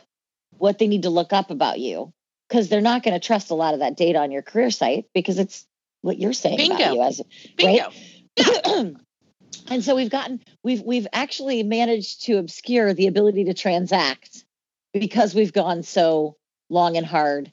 [0.57, 2.13] what they need to look up about you
[2.47, 5.05] because they're not going to trust a lot of that data on your career site
[5.13, 5.67] because it's
[6.01, 6.75] what you're saying Bingo.
[6.75, 7.21] about you as
[7.57, 7.91] bingo.
[9.67, 14.45] and so we've gotten we've we've actually managed to obscure the ability to transact
[14.93, 16.37] because we've gone so
[16.69, 17.51] long and hard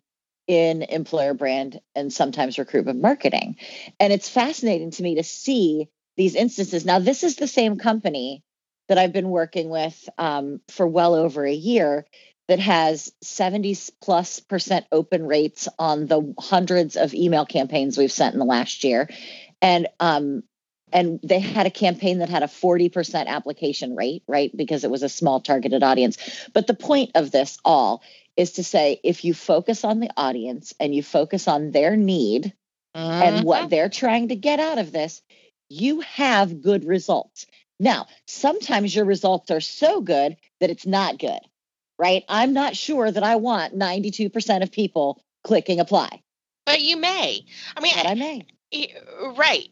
[0.49, 3.57] in employer brand and sometimes recruitment marketing.
[4.01, 6.85] And it's fascinating to me to see these instances.
[6.85, 8.43] Now this is the same company
[8.89, 12.07] that i've been working with um, for well over a year
[12.49, 18.33] that has 70 plus percent open rates on the hundreds of email campaigns we've sent
[18.33, 19.09] in the last year.
[19.61, 20.43] And um,
[20.91, 25.03] and they had a campaign that had a 40% application rate right because it was
[25.03, 26.17] a small targeted audience.
[26.55, 28.03] But the point of this all
[28.39, 32.55] is to say if you focus on the audience and you focus on their need
[32.95, 33.45] and Mhm.
[33.45, 35.23] what they're trying to get out of this
[35.71, 37.47] you have good results
[37.81, 41.41] Now, sometimes your results are so good that it's not good,
[41.99, 42.25] right?
[42.29, 46.23] I'm not sure that I want 92% of people clicking apply.
[46.67, 47.45] But you may.
[47.77, 48.47] I mean, but I may.
[49.37, 49.71] Right.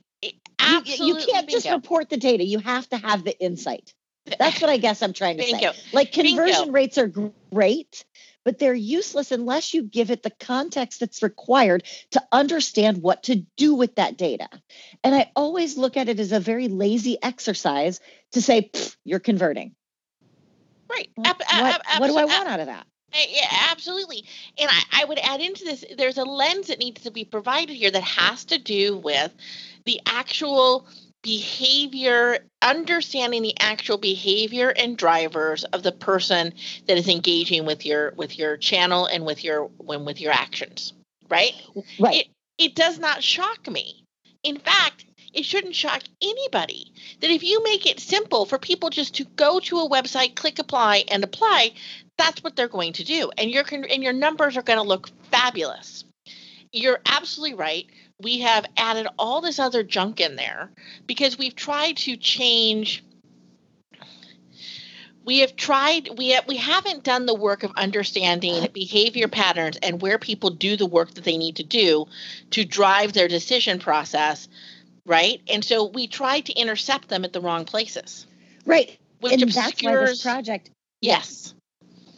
[0.61, 1.07] Absolutely.
[1.07, 2.45] You, you can't just report the data.
[2.45, 3.93] You have to have the insight.
[4.39, 5.73] That's what I guess I'm trying to Bingo.
[5.73, 5.79] say.
[5.93, 6.73] Like conversion Bingo.
[6.73, 7.13] rates are
[7.53, 8.05] great,
[8.47, 11.83] but they're useless unless you give it the context that's required
[12.13, 14.49] to understand what to do with that data.
[15.03, 17.99] And I always look at it as a very lazy exercise
[18.33, 18.71] to say,
[19.03, 19.75] you're converting.
[20.89, 21.11] Right.
[21.17, 22.87] What, what, what do I want out of that?
[23.13, 24.25] Yeah, absolutely.
[24.57, 27.75] And I, I would add into this there's a lens that needs to be provided
[27.75, 29.33] here that has to do with
[29.87, 30.87] the actual
[31.23, 36.53] behavior understanding the actual behavior and drivers of the person
[36.87, 40.93] that is engaging with your with your channel and with your when with your actions
[41.29, 41.55] right?
[41.99, 42.17] Right.
[42.17, 42.27] It,
[42.59, 44.05] it does not shock me.
[44.43, 49.17] In fact it shouldn't shock anybody that if you make it simple for people just
[49.17, 51.73] to go to a website click apply and apply
[52.17, 53.31] that's what they're going to do.
[53.37, 56.05] And your and your numbers are going to look fabulous.
[56.73, 57.87] You're absolutely right
[58.21, 60.71] we have added all this other junk in there
[61.07, 63.03] because we've tried to change
[65.25, 70.01] we have tried we have, we haven't done the work of understanding behavior patterns and
[70.01, 72.07] where people do the work that they need to do
[72.51, 74.49] to drive their decision process
[75.07, 75.41] right?
[75.49, 78.27] And so we tried to intercept them at the wrong places.
[78.67, 78.99] Right.
[79.21, 81.55] Which and obscures, that's why this project yes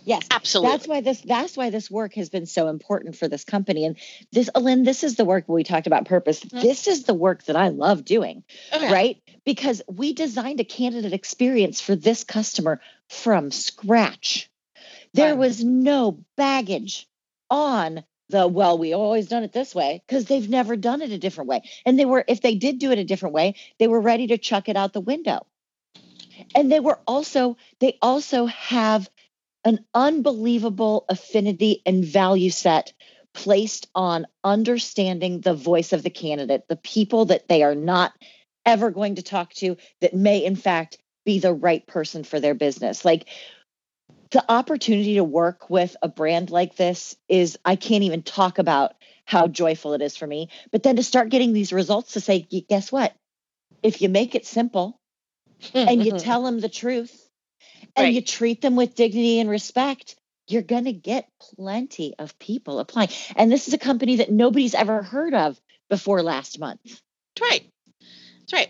[0.08, 0.70] Yes, absolutely.
[0.70, 3.84] That's why this that's why this work has been so important for this company.
[3.84, 3.98] And
[4.32, 6.40] this, Lynn, this is the work we talked about purpose.
[6.40, 6.60] Mm-hmm.
[6.60, 8.42] This is the work that I love doing,
[8.72, 8.90] okay.
[8.90, 9.22] right?
[9.44, 14.48] Because we designed a candidate experience for this customer from scratch.
[15.12, 17.06] There was no baggage
[17.50, 21.18] on the well we always done it this way because they've never done it a
[21.18, 24.00] different way and they were if they did do it a different way they were
[24.00, 25.46] ready to chuck it out the window
[26.54, 29.08] and they were also they also have
[29.68, 32.94] an unbelievable affinity and value set
[33.34, 38.14] placed on understanding the voice of the candidate, the people that they are not
[38.64, 42.54] ever going to talk to that may, in fact, be the right person for their
[42.54, 43.04] business.
[43.04, 43.28] Like
[44.30, 48.94] the opportunity to work with a brand like this is, I can't even talk about
[49.26, 50.48] how joyful it is for me.
[50.72, 53.14] But then to start getting these results to say, guess what?
[53.82, 54.98] If you make it simple
[55.74, 57.27] and you tell them the truth,
[57.96, 58.14] and right.
[58.14, 60.16] you treat them with dignity and respect,
[60.48, 63.10] you're going to get plenty of people applying.
[63.36, 66.80] And this is a company that nobody's ever heard of before last month.
[66.84, 67.70] That's right.
[68.40, 68.68] That's right.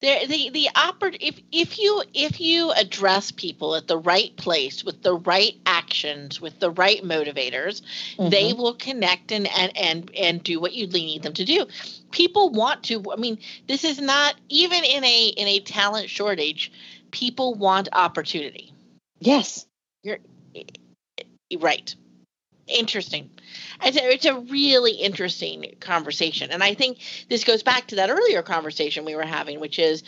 [0.00, 4.84] The the the oper- if if you if you address people at the right place
[4.84, 7.80] with the right actions with the right motivators,
[8.16, 8.28] mm-hmm.
[8.28, 11.66] they will connect and and and and do what you need them to do.
[12.10, 13.02] People want to.
[13.10, 16.70] I mean, this is not even in a in a talent shortage
[17.16, 18.74] people want opportunity.
[19.20, 19.66] Yes.
[20.02, 20.18] You're
[21.58, 21.94] right.
[22.66, 23.30] Interesting.
[23.82, 26.50] It's a, it's a really interesting conversation.
[26.50, 26.98] And I think
[27.30, 30.02] this goes back to that earlier conversation we were having, which is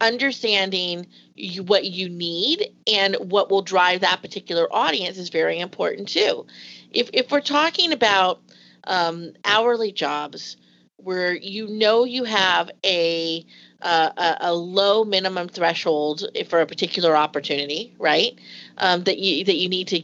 [0.00, 6.08] understanding you, what you need and what will drive that particular audience is very important
[6.08, 6.46] too.
[6.90, 8.40] If, if we're talking about
[8.84, 10.56] um, hourly jobs
[10.98, 13.44] where you know you have a
[13.82, 18.38] a, a, low minimum threshold for a particular opportunity, right?
[18.78, 20.02] Um, that you that you need to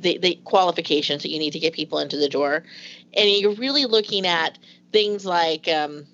[0.00, 2.64] the, the qualifications that you need to get people into the door,
[3.14, 4.58] and you're really looking at
[4.92, 6.06] things like um,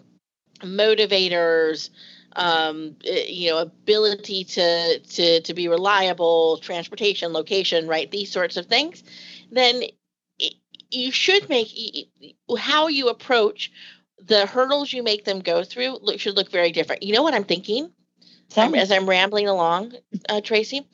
[0.61, 1.91] motivators,
[2.37, 8.11] um, eh, you know, ability to to to be reliable, transportation, location, right?
[8.11, 9.03] These sorts of things.
[9.51, 9.83] Then
[10.91, 11.69] you should make
[12.59, 13.71] how you approach
[14.27, 17.03] the hurdles you make them go through look, should look very different.
[17.03, 17.91] You know what I'm thinking?
[18.57, 19.93] as I'm rambling along,
[20.29, 20.89] uh, Tracy?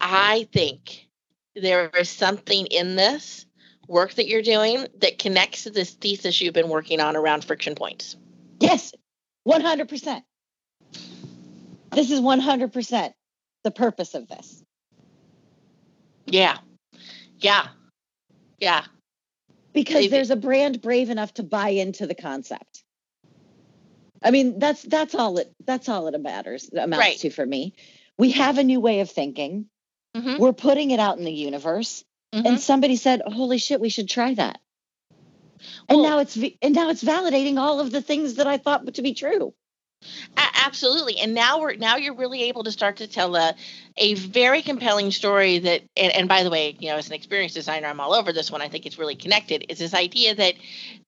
[0.00, 1.08] I think
[1.54, 3.46] there is something in this
[3.86, 7.74] work that you're doing that connects to this thesis you've been working on around friction
[7.74, 8.16] points.
[8.60, 8.92] Yes,
[9.46, 10.22] 100%.
[11.92, 13.12] This is 100%
[13.64, 14.64] the purpose of this.
[16.24, 16.58] Yeah.
[17.38, 17.68] Yeah.
[18.58, 18.84] Yeah
[19.72, 22.84] because there's a brand brave enough to buy into the concept.
[24.22, 27.18] I mean, that's that's all it that's all it matters amounts right.
[27.18, 27.74] to for me.
[28.18, 29.66] We have a new way of thinking.
[30.16, 30.38] Mm-hmm.
[30.38, 32.46] We're putting it out in the universe, mm-hmm.
[32.46, 34.60] and somebody said, "Holy shit, we should try that."
[35.88, 38.94] Well, and now it's and now it's validating all of the things that I thought
[38.94, 39.54] to be true
[40.36, 43.54] absolutely and now we're now you're really able to start to tell a,
[43.96, 47.54] a very compelling story that and, and, by the way you know as an experienced
[47.54, 50.54] designer i'm all over this one i think it's really connected is this idea that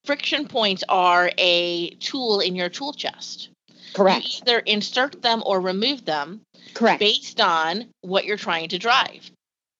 [0.04, 3.48] friction points are a tool in your tool chest
[3.94, 4.24] Correct.
[4.24, 6.42] You either insert them or remove them
[6.74, 7.00] Correct.
[7.00, 9.30] based on what you're trying to drive.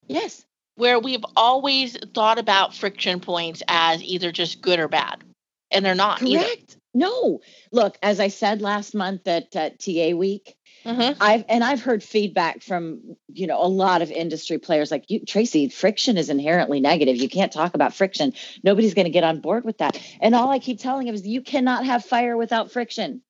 [0.07, 0.45] yes.
[0.77, 5.23] Where we've always thought about friction points as either just good or bad,
[5.71, 6.45] and they're not either.
[6.95, 7.41] No.
[7.73, 11.17] Look, as I said last month at, at TA week, Mhm.
[11.19, 15.21] I've and I've heard feedback from you know a lot of industry players like you,
[15.25, 15.69] Tracy.
[15.69, 17.17] Friction is inherently negative.
[17.17, 18.35] You can't talk about friction.
[18.63, 19.99] Nobody's going to get on board with that.
[20.21, 23.23] And all I keep telling them is you cannot have fire without friction.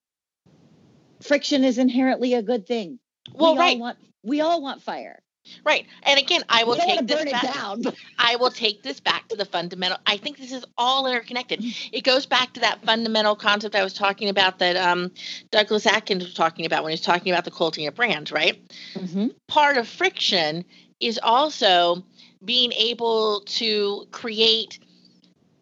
[1.22, 2.98] Friction is inherently a good thing.
[3.32, 5.22] Well, we right, all want we all want fire.
[5.64, 5.86] Right.
[6.02, 7.42] And again, I will take this back.
[7.42, 7.82] down.
[8.18, 9.98] I will take this back to the fundamental.
[10.06, 11.64] I think this is all interconnected.
[11.92, 15.10] It goes back to that fundamental concept I was talking about that um,
[15.50, 18.60] Douglas Atkins was talking about when he was talking about the culting of brands, right?
[18.94, 19.34] Mhm.
[19.48, 20.64] Part of friction
[21.00, 22.04] is also
[22.44, 24.78] being able to create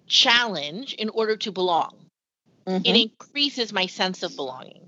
[0.06, 1.96] challenge in order to belong.
[2.66, 3.02] It Mhm.
[3.02, 4.81] increases my sense of belonging.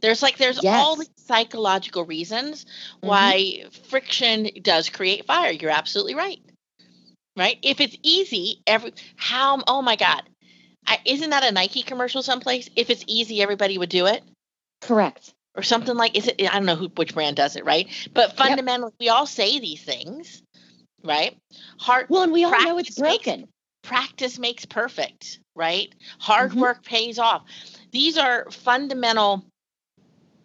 [0.00, 0.98] There's like there's all Yes.
[0.98, 3.08] these psychological reasons Mhm.
[3.08, 5.50] why friction does create fire.
[5.52, 6.40] You're absolutely right.
[7.36, 7.58] Right?
[7.62, 10.22] If it's easy, every how oh my god.
[10.86, 12.68] I, isn't that a Nike commercial someplace?
[12.76, 14.22] If it's easy, everybody would do it.
[14.82, 15.32] Correct.
[15.56, 17.88] Or something like is it I don't know who which brand does it, right?
[18.12, 20.42] But fundamentally we all say these things,
[21.02, 21.36] right?
[21.78, 23.48] Hard Well, and we all know it's Practice makes- broken.
[23.82, 25.92] practice makes perfect, right?
[26.18, 26.56] Hard Mhm.
[26.56, 27.42] work pays off.
[27.92, 29.44] These are fundamental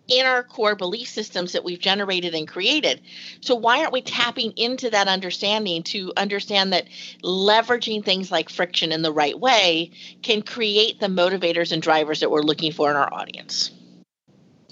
[0.10, 3.02] inner core belief systems that we've generated and created.
[3.42, 6.88] So why aren't we tapping into that understanding to understand that
[7.24, 9.92] leveraging things like friction in the right way
[10.22, 13.72] can create the motivators and drivers that we're looking for in our audience?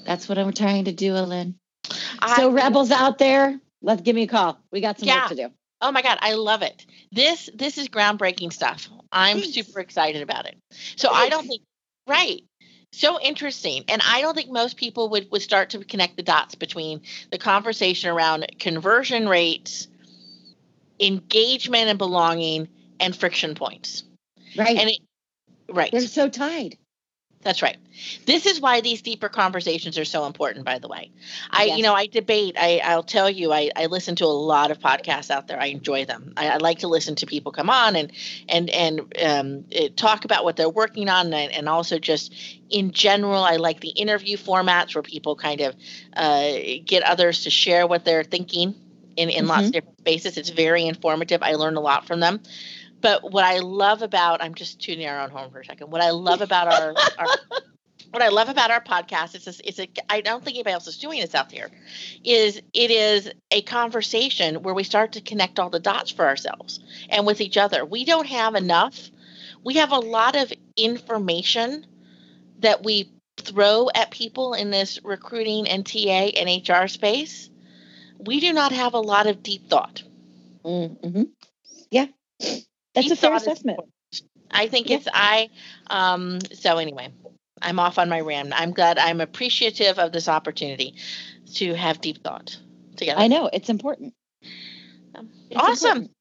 [0.06, 1.60] That's what I'm trying to do, Ellen.
[2.20, 4.60] I- So rebels out there, let's give me a call.
[4.72, 5.22] We got some Yeah.
[5.22, 5.50] work to do.
[5.82, 6.86] Oh my god, I love it.
[7.12, 8.90] This this is groundbreaking stuff.
[9.12, 9.54] I'm Thanks.
[9.54, 10.58] super excited about it.
[10.96, 11.62] So I don't think
[12.08, 12.42] right.
[12.98, 13.84] So interesting.
[13.90, 17.38] And I don't think most people would would start to connect the dots between the
[17.38, 19.88] conversation around conversion rates,
[21.00, 22.68] engagement and belonging
[23.00, 24.04] and friction points.
[24.58, 24.80] Right.
[24.80, 25.00] And it
[25.70, 25.92] right.
[25.92, 26.80] They're so tied.
[27.44, 27.78] That's right.
[28.26, 31.12] This is why these deeper conversations are so important, by the way.
[31.50, 31.78] I, Yes.
[31.78, 32.56] you know, I debate.
[32.60, 35.60] I, I'll tell you, I, I listen to a lot of podcasts out there.
[35.60, 36.34] I enjoy them.
[36.36, 38.12] I, I like to listen to people come on and
[38.50, 42.34] and and um, eh, talk about what they're working on, and, and also just
[42.70, 45.76] in general, I like the interview formats where people kind of
[46.16, 46.52] uh,
[46.86, 48.76] get others to share what they're thinking
[49.16, 50.38] in in lots of different spaces.
[50.38, 51.44] It's very informative.
[51.44, 52.42] I learn a lot from them.
[53.02, 55.92] But what I love about I'm just tuning our own home for a second.
[55.92, 57.28] What I love about our, our
[58.12, 60.88] what I love about our podcast is this, it's a I don't think anybody else
[60.88, 61.70] is doing this out there,
[62.24, 66.80] is it is a conversation where we start to connect all the dots for ourselves
[67.10, 67.86] and with each other.
[67.86, 69.10] We don't have enough.
[69.64, 71.86] We have a lot of information
[72.60, 77.50] that we throw at people in this recruiting and TA and HR space.
[78.20, 80.04] We do not have a lot of deep thought.
[80.66, 81.24] Mm-hmm.
[81.92, 82.08] Yeah.
[83.02, 83.80] That's a fair assessment.
[84.50, 84.98] I think Yeah.
[84.98, 85.50] it's I.
[85.88, 87.10] Um, so anyway,
[87.62, 88.54] I'm off on my rant.
[88.56, 88.98] I'm glad.
[88.98, 90.96] I'm appreciative of this opportunity
[91.56, 92.58] to have deep thought
[92.96, 93.20] together.
[93.22, 94.14] I know it's important.
[95.16, 95.88] Um, It's awesome.
[95.90, 96.12] important.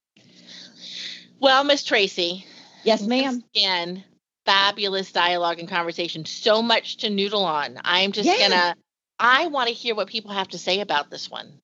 [1.41, 2.47] Well, Miss Tracy.
[2.83, 3.43] Yes, ma'am.
[3.55, 4.05] Again,
[4.45, 6.25] fabulous dialogue and conversation.
[6.25, 7.79] So much to noodle on.
[7.85, 8.49] I'm just Yeah.
[8.49, 8.77] gonna.
[9.19, 11.61] I want to hear what people have to say about this one.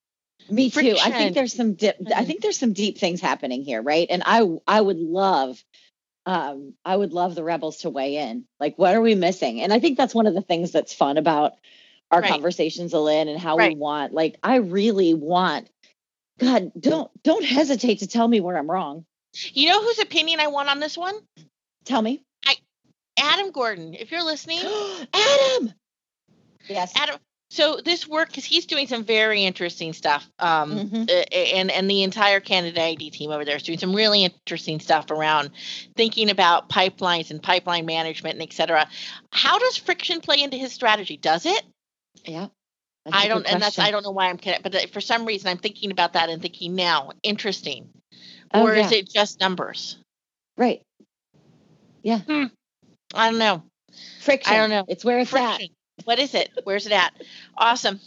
[0.51, 0.97] Me too.
[1.01, 2.27] I think there's some dip, I Mhm.
[2.27, 4.07] think there's some deep things happening here, right?
[4.11, 5.63] And I I would love
[6.27, 8.47] um I would love the rebels to weigh in.
[8.61, 9.61] Like what are we missing?
[9.61, 11.55] And I think that's one of the things that's fun about
[12.11, 12.31] our Right.
[12.31, 15.69] conversations, Lynn, and how we want like I really want
[16.39, 19.05] God, don't don't hesitate to tell me where I'm wrong.
[19.53, 21.15] You know whose opinion I want on this one?
[21.85, 22.25] Tell me.
[22.47, 22.57] I
[23.19, 23.95] Adam Gordon.
[23.95, 24.61] If you're listening,
[25.15, 25.73] Adam.
[26.69, 26.93] Yes.
[26.97, 27.17] Adam.
[27.53, 31.11] So this work, because he's doing some very interesting stuff, um, Mhm.
[31.11, 35.11] uh, and and the entire Candidate.ID team over there is doing some really interesting stuff
[35.11, 35.51] around
[35.95, 38.89] thinking about pipelines and pipeline management and et cetera.
[39.33, 41.19] How does friction play into his strategy?
[41.19, 41.63] Does it?
[42.25, 42.47] Yeah.
[43.13, 43.79] I don't, and that's.
[43.79, 46.31] I don't know why I'm kidding, but uh, for some reason I'm thinking about that
[46.31, 47.91] and thinking now, interesting,
[48.55, 49.99] Oh, or is it just numbers?
[50.57, 50.81] right.
[52.03, 52.23] Yeah.
[53.15, 53.63] I don't know.
[54.21, 54.55] Friction.
[54.55, 54.85] I don't know.
[54.89, 55.61] It's where it's at.
[56.05, 56.51] What is it?
[56.65, 57.13] Where's it at?
[57.57, 58.01] Awesome.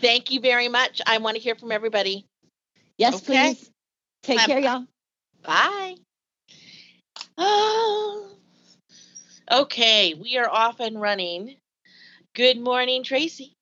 [0.00, 1.00] Thank you very much.
[1.06, 2.26] I want to hear from everybody.
[2.98, 3.54] Yes, Okay.
[3.54, 3.70] please.
[4.22, 4.46] Take Bye-bye.
[4.46, 4.84] care, y'all.
[5.42, 5.94] Bye.
[7.38, 8.28] Oh.
[9.50, 11.56] Okay, we are off and running.
[12.34, 13.52] Good morning, Tracy.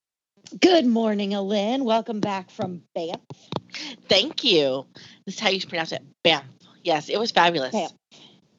[0.61, 1.83] Good morning, Alin.
[1.85, 3.21] Welcome back from Banff.
[4.09, 4.87] Thank you.
[5.27, 6.03] This is how you pronounce it.
[6.23, 6.43] Bam.
[6.83, 7.73] Yes, it was fabulous.
[7.73, 7.91] Bam.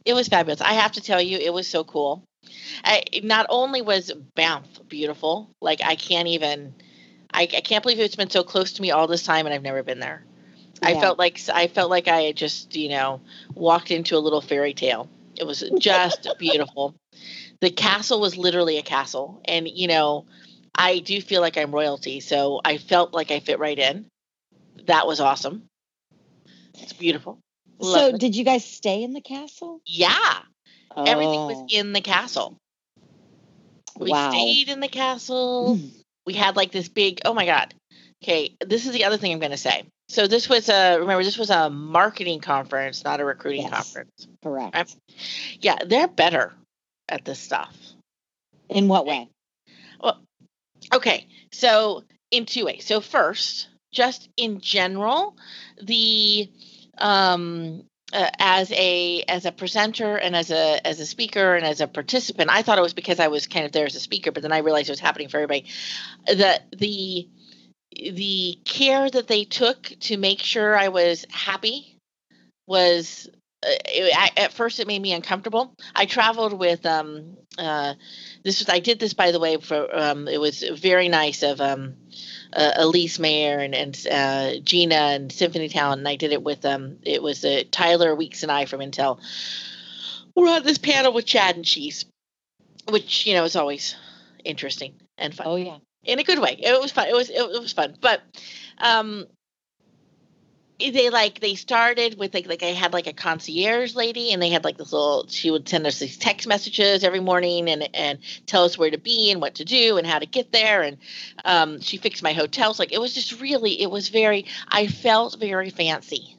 [0.06, 0.62] It was fabulous.
[0.62, 2.24] I have to tell you, it was so cool.
[2.84, 6.74] I, not only was Banff beautiful, like I can't even,
[7.34, 9.62] I, I can't believe it's been so close to me all this time, and I've
[9.62, 10.24] never been there.
[10.82, 13.22] I felt like I felt like I had just you know
[13.54, 15.10] walked into a little fairy tale.
[15.38, 16.96] It was just beautiful.
[17.62, 20.26] The castle was literally a castle, and you know,
[20.74, 24.06] I do feel like I'm royalty, so I felt like I fit right in.
[24.86, 25.64] That was awesome.
[26.76, 27.40] It's beautiful.
[27.82, 29.82] So, did you guys stay in the castle?
[29.86, 30.40] yeah,
[30.98, 32.58] everything Oh, was in the castle.
[33.98, 34.32] We Wow.
[34.32, 35.78] stayed in the castle.
[35.78, 35.92] Mm.
[36.26, 37.74] we had like this big oh my god
[38.24, 41.24] okay this is the other thing i'm going to say so this was a remember
[41.24, 43.72] this was a marketing conference not a recruiting Yes.
[43.94, 44.76] conference correct.
[44.76, 44.88] I'm-
[45.62, 46.52] yeah they're better
[47.08, 47.76] at this stuff
[48.70, 49.30] In what way?
[50.02, 50.20] Well,
[50.94, 55.38] okay so in two ways so first just in general
[55.82, 56.50] the
[56.98, 57.84] um
[58.14, 61.88] uh, as a as a presenter and as a as a speaker and as a
[61.88, 64.44] participant i thought it was because i was kind of there as a speaker but
[64.44, 65.66] then i realized it was happening for everybody.
[66.28, 67.28] The the
[67.92, 71.98] the care that they took to make sure i was happy
[72.68, 73.30] was
[73.64, 77.94] it, I, at first it made me uncomfortable i traveled with um uh
[78.44, 81.62] this was i did this by the way for um it was very nice of
[81.62, 81.96] um
[82.54, 86.66] uh, Elise Mayer and, and uh, Gina and Symphony Talent, and I did it with
[86.66, 86.98] um.
[87.04, 89.20] It was uh, Tyler Weeks and I from Intel.
[90.36, 92.06] We're on this panel with Chad and Cheese,
[92.90, 93.96] which you know is always
[94.44, 95.78] interesting and fun Oh yeah.
[96.04, 96.56] in a good way.
[96.60, 97.08] It was fun.
[97.08, 98.22] It was it, it was fun, but
[98.78, 99.26] um,
[100.80, 104.50] they like they started with like like I had like a concierge lady, and they
[104.50, 105.28] had like this little.
[105.28, 108.98] She would send us these text messages every morning and and tell us where to
[108.98, 110.98] be and what to do and how to get there, and
[111.46, 112.80] um, she fixed my hotels.
[112.80, 114.46] Like it was just really, it was very.
[114.68, 116.36] I felt very fancy.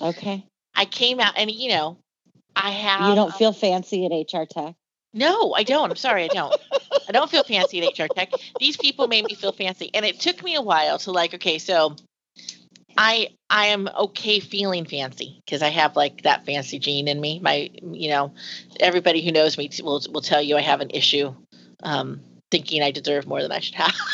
[0.00, 0.44] Okay.
[0.74, 1.98] I came out and you know,
[2.54, 3.08] I have.
[3.08, 4.74] you don't feel fancy at HR Tech.
[5.12, 5.90] No, I don't.
[5.90, 6.56] I'm sorry, I don't.
[7.08, 8.30] I don't feel fancy at HR Tech.
[8.58, 11.34] These people made me feel fancy, and it took me a while to like.
[11.34, 11.96] Okay, so
[12.96, 17.38] I I am okay feeling fancy because I have like that fancy gene in me.
[17.40, 18.32] My you know,
[18.78, 21.34] everybody who knows me will will tell you I have an issue
[21.82, 22.20] um,
[22.50, 23.94] thinking I deserve more than I should have.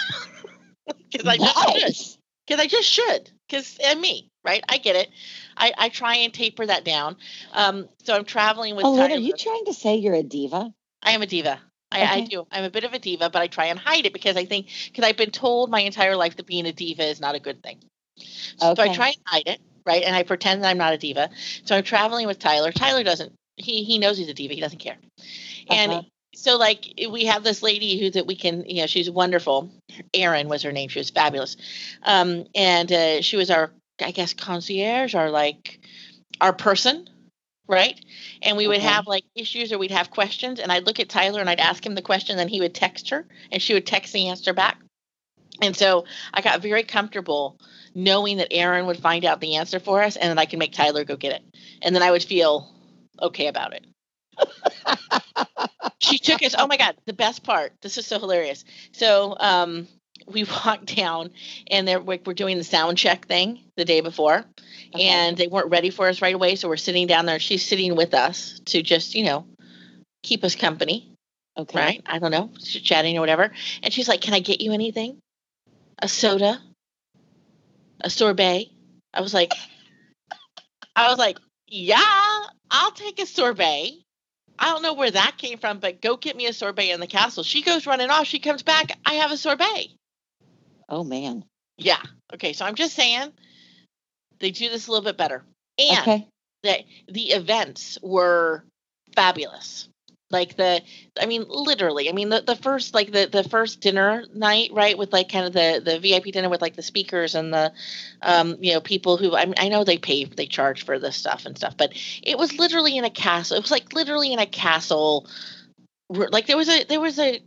[1.11, 3.31] Because I just Because I just should.
[3.49, 4.63] Because I'm me, right?
[4.69, 5.09] I get it.
[5.57, 7.17] I, I try and taper that down.
[7.53, 8.87] Um, so I'm traveling with.
[8.87, 10.73] Oh, Lynn, are you trying to say you're a diva?
[11.03, 11.61] I am a diva.
[11.91, 12.47] I, I do.
[12.51, 14.69] I'm a bit of a diva, but I try and hide it because I think
[14.87, 17.63] because I've been told my entire life that being a diva is not a good
[17.63, 17.79] thing.
[18.59, 20.03] So I try and hide it, right?
[20.03, 21.31] And I pretend that I'm not a diva.
[21.65, 22.73] So I'm traveling with Tyler.
[22.73, 23.33] Tyler doesn't.
[23.57, 24.55] He he knows he's a diva.
[24.55, 24.97] He doesn't care.
[25.69, 26.03] And Uh-huh.
[26.35, 29.71] so like we have this lady who that we can you know she's wonderful.
[30.15, 30.89] Erin was her name.
[30.89, 31.57] She was fabulous.
[32.03, 35.81] Um, and uh, she was our I guess concierge or like
[36.41, 37.09] our person,
[37.69, 37.99] right?
[38.43, 38.87] And we would Okay.
[38.87, 41.85] have like issues or we'd have questions, and I'd look at Tyler and I'd ask
[41.85, 44.79] him the question, then he would text her, and she would text the answer back.
[45.63, 46.05] And so
[46.35, 47.59] I got very comfortable
[47.97, 50.73] knowing that Erin would find out the answer for us, and then I can make
[50.73, 51.43] Tyler go get it,
[51.83, 52.71] and then I would feel
[53.21, 53.87] okay about it.
[55.99, 56.55] she took us.
[56.57, 57.73] Oh my god, the best part.
[57.81, 58.65] This is so hilarious.
[58.93, 59.89] So um,
[60.27, 61.31] we walked down,
[61.69, 64.45] and they're like we're doing the sound check thing the day before,
[64.95, 65.09] Okay.
[65.09, 66.57] and they weren't ready for us right away.
[66.57, 67.39] So we're sitting down there.
[67.39, 69.47] She's sitting with us to just you know
[70.23, 71.11] keep us company,
[71.57, 71.79] okay.
[71.79, 72.03] right?
[72.05, 73.53] I don't know, ch- chatting or whatever.
[73.83, 75.19] And she's like, "Can I get you anything?
[76.03, 76.61] A soda?
[78.07, 78.71] A sorbet?"
[79.13, 79.53] I was like,
[80.95, 84.05] I was like, "Yeah, I'll take a sorbet."
[84.59, 87.09] I don't know where that came from, but go get me a sorbet in the
[87.09, 87.43] castle.
[87.43, 88.27] She goes running off.
[88.29, 88.97] She comes back.
[89.05, 89.89] I have a sorbet.
[90.89, 91.45] Oh man.
[91.79, 92.01] Yeah.
[92.33, 92.53] Okay.
[92.53, 93.33] So I'm just saying
[94.39, 95.45] they do this a little bit better.
[95.79, 96.29] And Okay.
[96.63, 98.65] that the events were
[99.15, 99.89] fabulous.
[100.31, 100.83] Like the,
[101.21, 104.99] I mean, literally, I mean, the, the first, like the, the first dinner night, right.
[104.99, 107.73] With like kind of the, the VIP dinner with like the speakers and the,
[108.23, 111.15] um, you know, people who, I mean, I know they pay, they charge for this
[111.15, 111.93] stuff and stuff, but
[112.25, 113.57] it was literally in a castle.
[113.57, 115.29] It was like literally in a castle.
[116.09, 117.41] Like there was a, there was a,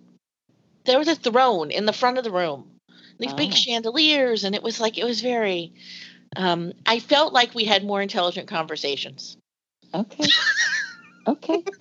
[0.85, 2.71] there was a throne in the front of the room,
[3.19, 3.55] these big Oh.
[3.55, 4.45] chandeliers.
[4.45, 5.73] And it was like, it was very,
[6.37, 9.35] um, I felt like we had more intelligent conversations.
[9.93, 10.29] Okay.
[11.27, 11.63] Okay.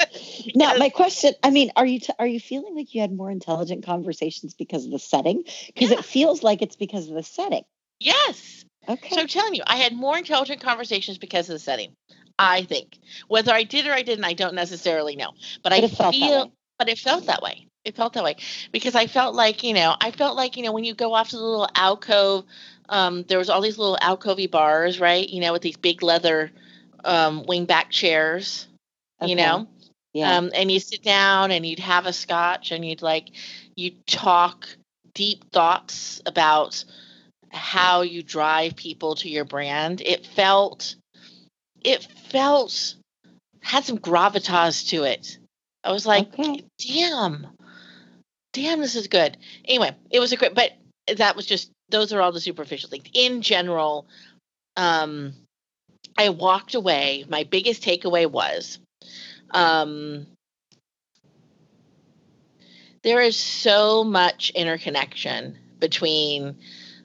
[0.54, 3.30] Now, my question, I mean, are you t- are you feeling like you had more
[3.30, 5.44] intelligent conversations because of the setting?
[5.66, 5.98] Because Yeah.
[5.98, 7.64] it feels like it's because of the setting.
[8.00, 8.64] Yes.
[8.88, 9.14] Okay.
[9.14, 11.92] So I'm telling you, I had more intelligent conversations because of the setting.
[12.38, 15.32] I think whether I did or I didn't, I don't necessarily know.
[15.62, 17.66] But, but I feel, but it felt that way.
[17.84, 18.36] It felt that way
[18.72, 21.30] because I felt like you know, I felt like you know, when you go off
[21.30, 22.44] to the little alcove,
[22.88, 25.28] um, there was all these little alcovey bars, right?
[25.28, 26.50] You know, with these big leather
[27.04, 28.67] um, wingback chairs.
[29.22, 29.68] You know,
[30.12, 30.36] Yeah.
[30.38, 33.30] Um, and you sit down and you'd have a scotch and you'd like
[33.76, 34.68] you talk
[35.14, 36.84] deep thoughts about
[37.50, 40.00] how you drive people to your brand.
[40.00, 40.94] It felt
[41.82, 42.94] it felt
[43.60, 45.38] had some gravitas to it.
[45.84, 46.64] I was like, Okay.
[46.78, 47.46] damn,
[48.52, 49.36] damn, this is good.
[49.64, 50.72] Anyway, it was a great, but
[51.16, 53.04] that was just those are all the superficial things.
[53.14, 54.06] In general,
[54.76, 55.32] um,
[56.18, 57.24] I walked away.
[57.28, 58.78] My biggest takeaway was,
[59.50, 60.26] um,
[63.02, 66.56] there is so much interconnection between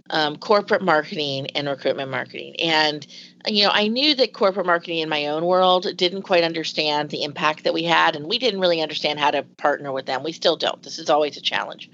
[0.09, 2.55] um, corporate marketing and recruitment marketing.
[2.59, 3.05] And,
[3.47, 7.23] you know, I knew that corporate marketing in my own world didn't quite understand the
[7.23, 10.23] impact that we had, and we didn't really understand how to partner with them.
[10.23, 10.81] We still don't.
[10.83, 11.89] This is always a challenge.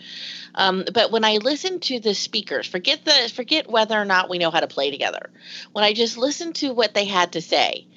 [0.55, 4.39] Um, but when I listen to the speakers, forget the forget whether or not we
[4.39, 5.29] know how to play together.
[5.71, 7.87] When I just listen to what they had to say,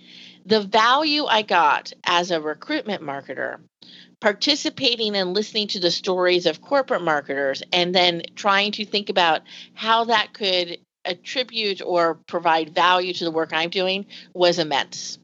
[0.45, 3.61] the value I got as a recruitment marketer
[4.21, 9.43] participating and listening to the stories of corporate marketers and then trying to think about
[9.75, 15.19] how that could attribute or provide value to the work I'm doing was immense.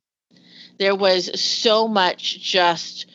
[0.78, 3.06] There was so much just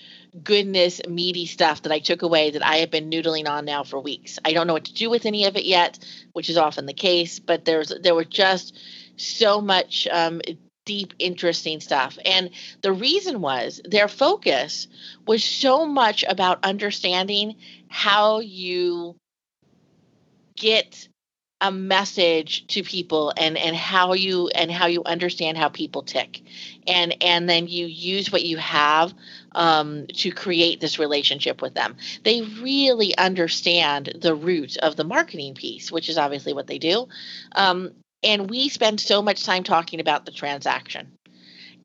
[0.41, 3.99] goodness, meaty stuff that I took away that I have been noodling on now for
[3.99, 4.39] weeks.
[4.43, 5.99] I don't know what to do with any of it yet,
[6.31, 8.79] which is often the case, but there's there was just
[9.15, 10.41] so much um,
[10.85, 12.17] deep, interesting stuff.
[12.25, 12.49] And
[12.81, 14.87] the reason was their focus
[15.25, 17.55] was so much about understanding
[17.89, 19.15] how you
[20.55, 21.07] get
[21.61, 26.41] a message to people and and how you and how you understand how people tick.
[26.85, 29.13] And and then you use what you have
[29.53, 31.95] um, to create this relationship with them.
[32.23, 37.07] They really understand the root of the marketing piece which is obviously what they do.
[37.55, 37.93] Um,
[38.23, 41.17] and we spend so much time talking about the transaction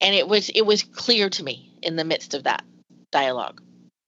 [0.00, 2.64] and it was it was clear to me in the midst of that
[3.10, 3.60] dialogue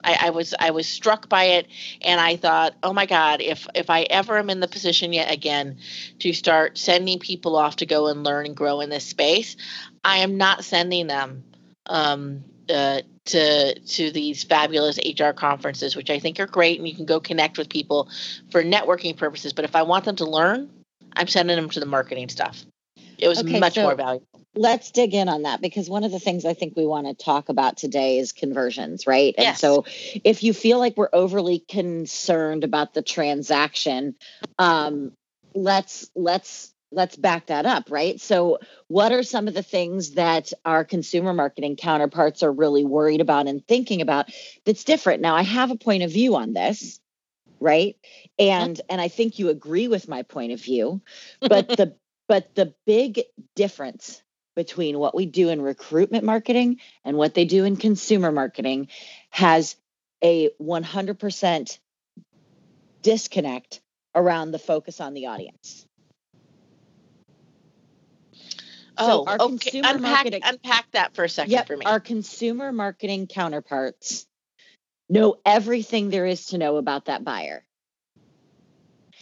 [0.03, 1.67] I, I was I was struck by it
[2.01, 5.31] and I thought, oh my God, if if I ever am in the position yet
[5.31, 5.77] again
[6.19, 9.55] to start sending people off to go and learn and grow in this space,
[10.03, 11.43] I am not sending them
[11.85, 16.95] um, uh, to to these fabulous HR conferences, which I think are great, and you
[16.95, 18.09] can go connect with people
[18.51, 19.53] for networking purposes.
[19.53, 20.69] But if I want them to learn,
[21.15, 22.63] I'm sending them to the marketing stuff.
[23.17, 24.25] It was Okay, much so- more valuable.
[24.55, 27.13] let's dig in on that because one of the things I think we want to
[27.13, 29.33] talk about today is conversions, right?
[29.37, 29.85] And so
[30.23, 34.15] if you feel like we're overly concerned about the transaction,
[34.59, 35.13] um,
[35.53, 38.19] let's let's let's back that up, right?
[38.19, 38.59] So
[38.89, 43.47] what are some of the things that our consumer marketing counterparts are really worried about
[43.47, 44.29] and thinking about
[44.65, 45.21] that's different?
[45.21, 46.99] Now I have a point of view on this,
[47.61, 47.95] right?
[48.37, 51.01] And and I think you agree with my point of view,
[51.41, 51.95] but the
[52.27, 53.21] but the big
[53.55, 54.21] difference
[54.55, 58.89] between what we do in recruitment marketing and what they do in consumer marketing
[59.29, 59.77] has
[60.23, 61.79] a 100%
[63.01, 63.81] disconnect
[64.13, 65.87] around the focus on the audience.
[68.97, 69.47] Oh, our okay.
[69.47, 71.85] consumer Unpack, marketing- unpack that for a second Yep, for me.
[71.85, 74.27] our consumer marketing counterparts
[75.11, 77.65] know everything there is to know about that buyer.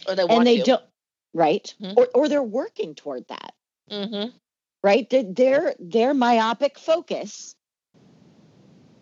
[0.08, 0.64] or they want And they to.
[0.64, 0.84] don't
[1.34, 1.74] right?
[1.80, 1.96] Mhm.
[1.96, 3.54] Or or they're working toward that.
[3.90, 4.36] Mm-hmm.
[4.84, 5.10] right?
[5.10, 7.56] Their their, their myopic focus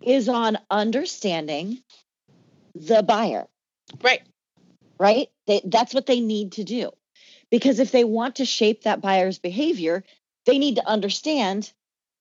[0.03, 1.83] is on understanding
[2.75, 3.47] the buyer,
[4.03, 4.23] Right.
[5.01, 5.29] right?
[5.47, 6.93] They, that's what they need to do.
[7.51, 10.05] Because if they want to shape that buyer's behavior,
[10.47, 11.73] they need to understand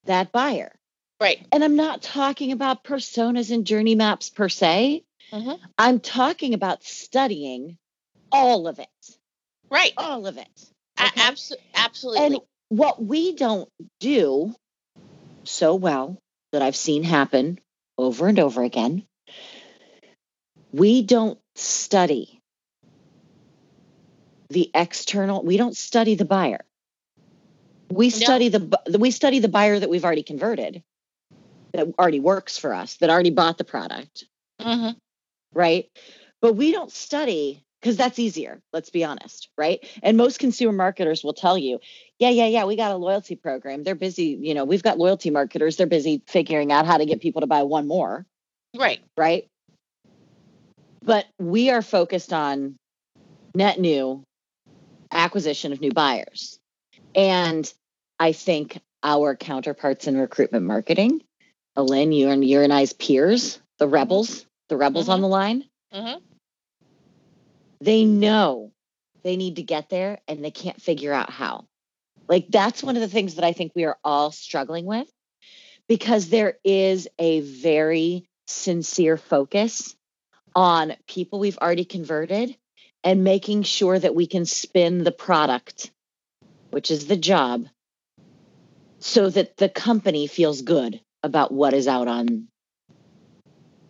[0.06, 0.74] that buyer.
[1.20, 1.46] Right.
[1.52, 5.04] And I'm not talking about personas and journey maps per se.
[5.32, 5.60] Mhm.
[5.78, 7.78] I'm talking about studying
[8.32, 9.18] all of it,
[9.70, 9.94] Right.
[9.98, 10.48] all of it.
[10.98, 12.26] A- abso- absolutely.
[12.26, 12.40] And
[12.70, 14.56] what we don't do
[15.44, 17.60] so well that I've seen happen
[17.98, 19.08] over and over again,
[20.72, 22.42] we don't study
[24.50, 26.64] the external, we don't study the buyer.
[27.90, 30.84] We study the we study the buyer that we've already converted,
[31.74, 34.26] that already works for us, that already bought the product,
[34.62, 34.90] hmm
[35.54, 35.90] right?
[36.42, 39.86] But we don't study because that's easier, let's be honest, right?
[40.04, 41.80] And most consumer marketers will tell you,
[42.20, 43.84] yeah, yeah, yeah, we got a loyalty program.
[43.84, 45.78] They're busy, you know, we've got loyalty marketers.
[45.78, 48.26] They're busy figuring out how to get people to buy one more,
[48.76, 49.00] Right.
[49.18, 49.48] right?
[51.04, 52.76] But we are focused on
[53.56, 54.24] net new
[55.12, 56.60] acquisition of new buyers.
[57.16, 57.72] And
[58.20, 61.22] I think our counterparts in recruitment marketing,
[61.78, 65.64] Alin, you and your and I's peers, the rebels, the rebels on the line,
[65.94, 66.16] hmm
[67.80, 68.72] they know
[69.24, 71.68] they need to get there and they can't figure out how.
[72.28, 75.08] Like that's one of the things that I think we are all struggling with
[75.88, 79.96] because there is a very sincere focus
[80.56, 82.56] on people we've already converted
[83.04, 85.92] and making sure that we can spin the product,
[86.72, 87.68] which is the job,
[89.00, 92.48] so that the company feels good about what is out on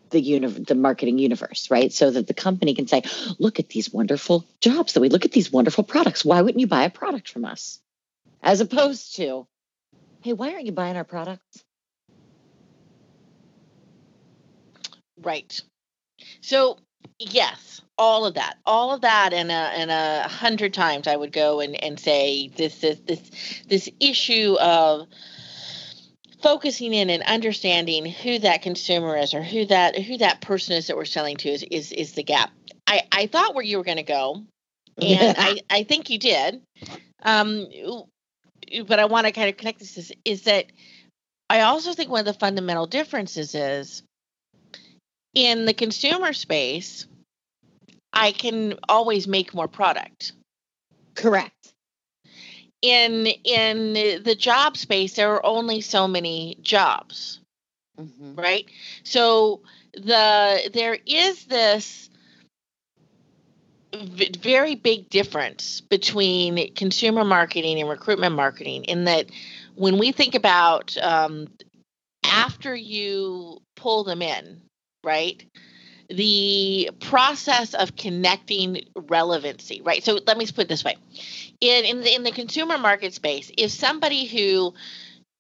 [0.10, 1.92] the uni- the marketing universe, right?
[1.92, 3.04] So that the company can say,
[3.40, 6.26] look at these wonderful jobs that we look at these wonderful products.
[6.26, 7.80] Why wouldn't you buy a product from us?
[8.42, 9.48] As opposed to,
[10.22, 11.64] hey, why aren't you buying our products?
[15.22, 15.60] Right.
[16.42, 16.78] So
[17.20, 21.32] yes, all of that, all of that, and a and a hundred times I would
[21.32, 23.22] go and and say this is this
[23.68, 25.08] this issue of
[26.42, 30.88] focusing in and understanding who that consumer is or who that who that person is
[30.88, 32.52] that we're selling to is is is the gap.
[32.86, 34.44] I I thought where you were going to go,
[35.02, 36.62] and I I think you did.
[37.24, 37.68] Um,
[38.88, 40.66] but I want to kind of connect this is, is that
[41.50, 44.04] I also think one of the fundamental differences is
[45.34, 47.08] in the consumer space,
[48.12, 50.34] I can always make more product.
[51.16, 51.52] Correct.
[52.88, 57.40] In in the job space, there are only so many jobs,
[58.00, 58.38] Mhm.
[58.38, 58.66] right?
[59.04, 59.62] So
[59.94, 62.10] the there is this
[63.94, 69.28] very big difference between consumer marketing and recruitment marketing in that
[69.76, 71.48] when we think about um,
[72.24, 74.62] after you pull them in
[75.04, 75.46] right
[76.10, 80.96] the process of connecting relevancy right so let me put it this way
[81.62, 84.74] in in the, in the consumer market space if somebody who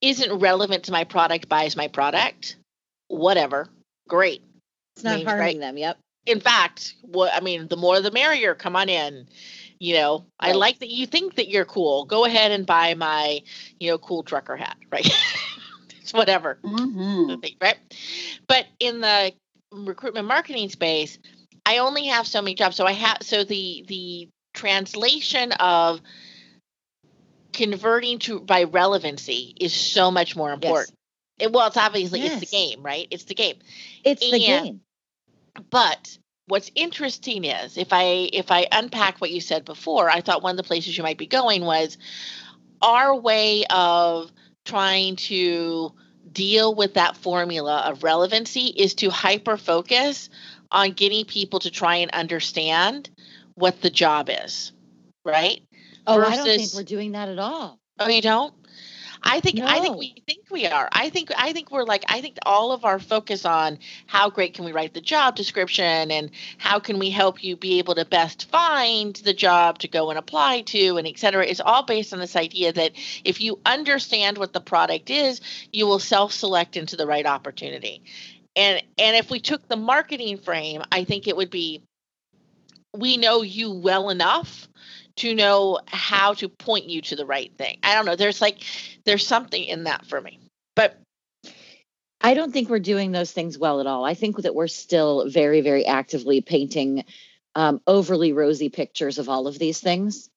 [0.01, 2.57] isn't relevant to my product buys my product
[3.07, 3.70] whatever
[4.09, 4.41] great
[4.95, 5.59] It's not harming right?
[5.59, 5.78] them.
[5.78, 5.97] Yep.
[6.26, 8.53] in fact, what I mean, the more the merrier.
[8.55, 9.28] Come on in.
[9.80, 12.05] You know, I like that you think that you're cool.
[12.05, 13.41] Go ahead and buy my,
[13.80, 15.07] you know, cool trucker hat, right?
[16.01, 17.36] it's whatever, Mm-hmm.
[17.61, 17.78] right?
[18.47, 19.34] But in the
[19.72, 21.18] recruitment marketing space,
[21.65, 22.76] I only have so many jobs.
[22.76, 26.01] So I have so the the translation of
[27.53, 30.95] converting to by relevancy is so much more important.
[31.39, 33.07] It, well, it's obviously it's the game, right?
[33.11, 33.57] It's the game
[34.03, 34.82] It's the game.
[35.70, 40.41] but what's interesting is if i if i unpack what you said before i thought
[40.41, 41.97] one of the places you might be going was
[42.82, 44.32] our way of
[44.65, 45.91] trying to
[46.32, 50.30] deal with that formula of relevancy is to hyper focus
[50.71, 53.09] on getting people to try and understand
[53.55, 54.71] what the job is
[55.25, 55.61] right
[56.05, 57.80] Oh, I don't think versus- we're doing that at all.
[57.99, 58.53] oh you don't
[59.28, 60.88] I think I think we think we are.
[60.91, 64.53] I think I think we're like I think all of our focus on how great
[64.53, 68.05] can we write the job description and how can we help you be able to
[68.05, 72.13] best find the job to go and apply to and et cetera is all based
[72.13, 72.93] on this idea that
[73.25, 75.41] if you understand what the product is,
[75.73, 78.01] you will self-select into the right opportunity.
[78.55, 81.82] And and if we took the marketing frame, I think it would be
[82.95, 84.67] we know you well enough
[85.18, 87.78] to know how to point you to the right thing.
[87.84, 88.15] I don't know.
[88.15, 88.63] There's like
[89.05, 90.39] there's something in that for me.
[90.76, 90.99] But
[92.22, 94.03] I don't think we're doing those things well at all.
[94.03, 97.05] I think that we're still very, very actively painting
[97.55, 100.30] um, overly rosy pictures of all of these things.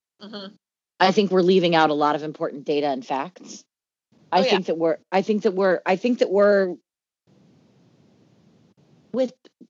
[1.01, 3.63] I think we're leaving out a lot of important data and facts.
[4.33, 4.51] I Oh, yeah.
[4.51, 6.77] think that we're I think that we're I think that we're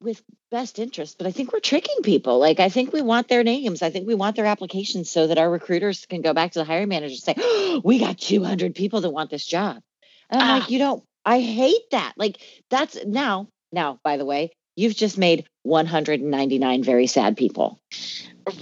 [0.01, 2.39] with best interest, but I think we're tricking people.
[2.39, 3.83] Like I think we want their names.
[3.83, 6.65] I think we want their applications so that our recruiters can go back to the
[6.65, 9.83] hiring manager and say, oh, "We got 200 people that want this job."
[10.31, 10.55] And I'm Ah.
[10.61, 12.39] like, "You don't I hate that." Like
[12.71, 17.79] that's now now by the way, you've just made 199 very sad people.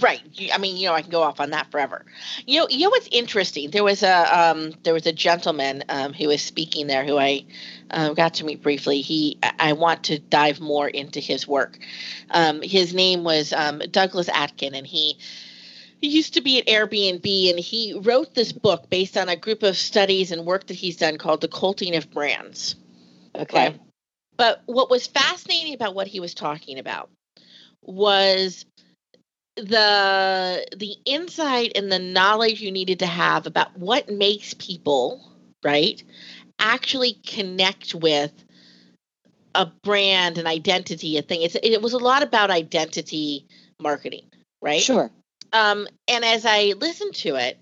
[0.01, 0.21] right,
[0.53, 2.05] I mean, you know, I can go off on that forever.
[2.45, 3.71] You know, you know what's interesting?
[3.71, 7.45] There was a um, there was a gentleman um, who was speaking there who I
[7.91, 9.01] um, got to meet briefly.
[9.01, 11.79] He I want to dive more into his work.
[12.31, 15.17] Um, his name was um, Douglas Atkin, and he
[16.01, 19.63] he used to be at Airbnb, and he wrote this book based on a group
[19.63, 22.75] of studies and work that he's done called "The Culting of Brands."
[23.35, 23.69] Okay.
[23.69, 23.79] Right.
[24.39, 27.11] But what was fascinating about what he was talking about
[27.83, 28.65] was
[29.57, 35.21] the the insight and the knowledge you needed to have about what makes people
[35.63, 36.01] right
[36.59, 38.31] actually connect with
[39.55, 43.45] a brand an identity a thing it's, it was a lot about identity
[43.81, 44.23] marketing
[44.61, 45.11] right Sure.
[45.51, 47.57] um, and as I listened to it,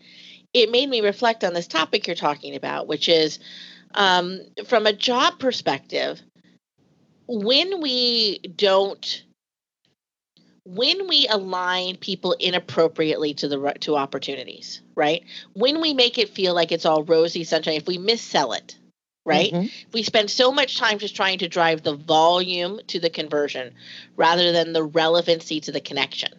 [0.54, 3.40] it made me reflect on this topic you're talking about, which is
[3.96, 6.22] um, from a job perspective,
[7.28, 9.24] when we don't,
[10.66, 15.24] when we align people inappropriately to the to opportunities, right?
[15.54, 18.78] When we make it feel like it's all rosy sunshine, if we missell it,
[19.26, 19.52] right?
[19.52, 19.72] Mhm.
[19.94, 23.74] We spend so much time just trying to drive the volume to the conversion
[24.16, 26.32] rather than the relevancy to the connection.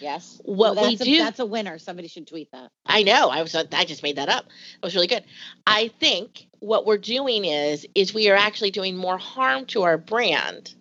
[0.00, 0.40] Yes.
[0.44, 1.78] What Well, we that's a, do- That's a winner.
[1.78, 2.70] Somebody should tweet that.
[2.84, 3.28] I know.
[3.28, 4.46] I was I just made that up.
[4.46, 5.24] It was really good.
[5.66, 9.98] I think what we're doing is is we are actually doing more harm to our
[9.98, 10.74] brand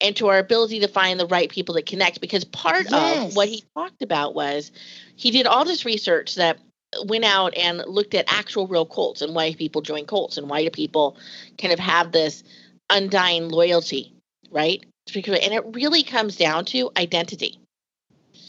[0.00, 3.48] and to our ability to find the right people that connect because part of what
[3.48, 4.70] he talked about was
[5.16, 6.58] he did all this research that
[7.06, 10.62] went out and looked at actual real cults and why people join cults and why
[10.62, 11.16] do people
[11.58, 12.42] kind of have this
[12.90, 14.12] undying loyalty,
[14.50, 14.84] right?
[15.14, 17.58] And it really comes down to identity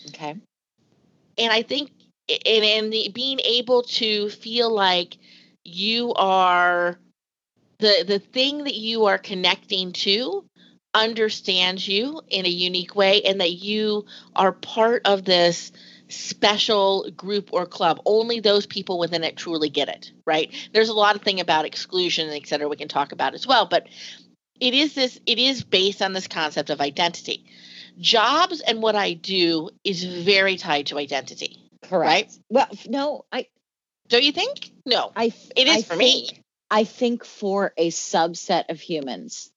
[0.10, 0.36] Okay.
[1.38, 1.92] and I think
[2.30, 5.18] and and the, being able to feel like
[5.64, 7.00] you are
[7.80, 10.46] the the thing that you are connecting to
[10.94, 14.06] understands you in a unique way and that you
[14.36, 15.72] are part of this
[16.10, 18.02] special group or club.
[18.06, 20.52] Only those people within it truly get it right?
[20.74, 23.48] There's a lot of thing about exclusion and et cetera we can talk about as
[23.48, 23.88] well but
[24.60, 27.46] it is this it is based on this concept of identity.
[28.00, 32.40] Jobs and what i do is very tied to identity Correct.
[32.50, 33.48] Well, no, I,
[34.12, 36.44] don't you think no I, th- it is I for think- me
[36.74, 39.52] I think for a subset of humans.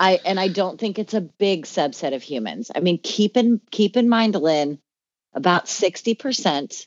[0.00, 2.72] I and I don't think it's a big subset of humans.
[2.74, 4.80] I mean, keep in keep in mind, Lynn,
[5.32, 6.86] about 60%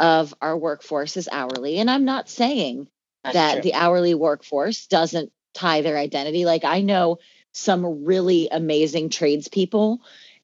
[0.00, 1.78] of our workforce is hourly.
[1.78, 2.88] And I'm not saying
[3.22, 6.44] that the hourly workforce doesn't tie their identity.
[6.44, 7.18] Like I know
[7.52, 10.00] some really amazing tradespeople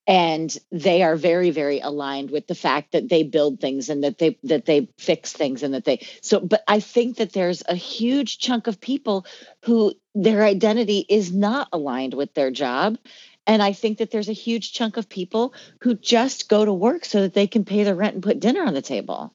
[0.07, 4.19] and they are very very aligned with the fact that they build things and that
[4.19, 7.75] they that they fix things and that they so but i think that there's a
[7.75, 9.25] huge chunk of people
[9.65, 12.99] who their identity is not aligned with their job.
[13.47, 17.05] And i think that there's a huge chunk of people who just go to work
[17.05, 19.35] so that they can pay the rent and put dinner on the table.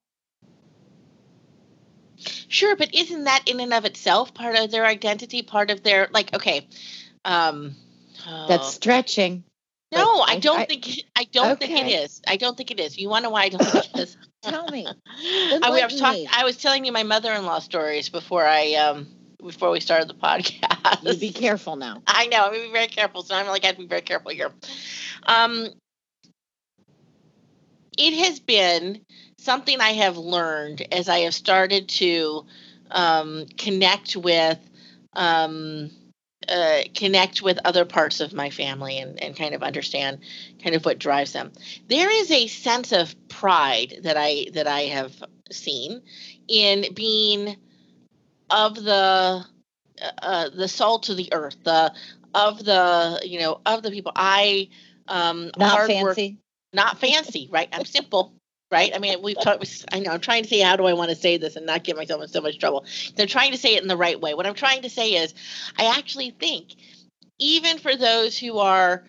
[2.47, 6.07] Sure, but isn't that in and of itself part of their identity, part of their
[6.11, 6.33] like?
[6.33, 6.67] Okay,
[7.25, 7.75] um,
[8.47, 9.43] that's oh, stretching
[9.91, 11.93] no, I I- don't I- think I don't think it Okay.
[12.03, 12.21] is.
[12.27, 12.97] I don't think it is.
[12.97, 14.17] You want to know why I don't think it is?
[14.43, 14.85] tell me
[15.61, 16.27] I, I was talking.
[16.31, 19.07] I was telling you my mother-in-law stories before I um
[19.43, 21.03] before we started the podcast.
[21.07, 22.43] you be careful now I know.
[22.45, 23.23] I'm gonna be very careful.
[23.23, 24.51] So I'm like, I have to be very careful here.
[25.25, 25.67] Um,
[27.97, 29.01] it has been
[29.39, 32.45] something I have learned as I have started to
[32.91, 34.59] um, connect with
[35.13, 35.89] um,
[36.49, 40.19] uh, connect with other parts of my family and, and kind of understand
[40.63, 41.51] kind of what drives them.
[41.87, 45.13] There is a sense of pride that I that I have
[45.51, 46.01] seen
[46.47, 47.55] in being
[48.49, 49.45] of the
[50.21, 51.93] uh, the salt of the earth, the
[52.33, 54.11] of the you know of the people.
[54.15, 54.69] I
[55.07, 56.37] um not hard work- fancy
[56.73, 57.69] not fancy, right?
[57.71, 58.33] I'm simple,
[58.71, 58.91] right?
[58.93, 59.85] I mean, we've talked.
[59.91, 61.83] I know I'm trying to say how do I want to say this and not
[61.83, 62.85] get myself in so much trouble.
[63.15, 64.33] They're trying to say it in the right way.
[64.33, 65.33] What I'm trying to say is,
[65.77, 66.75] I actually think,
[67.39, 69.03] even for those who are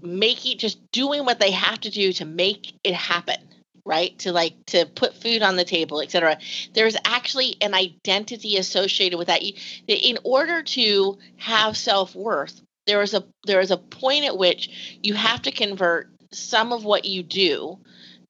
[0.00, 3.36] making just doing what they have to do to make it happen
[3.84, 6.38] right to like to put food on the table etc
[6.72, 9.42] there's actually an identity associated with that
[9.88, 15.14] in order to have self-worth there is a there is a point at which you
[15.14, 17.76] have to convert some of what you do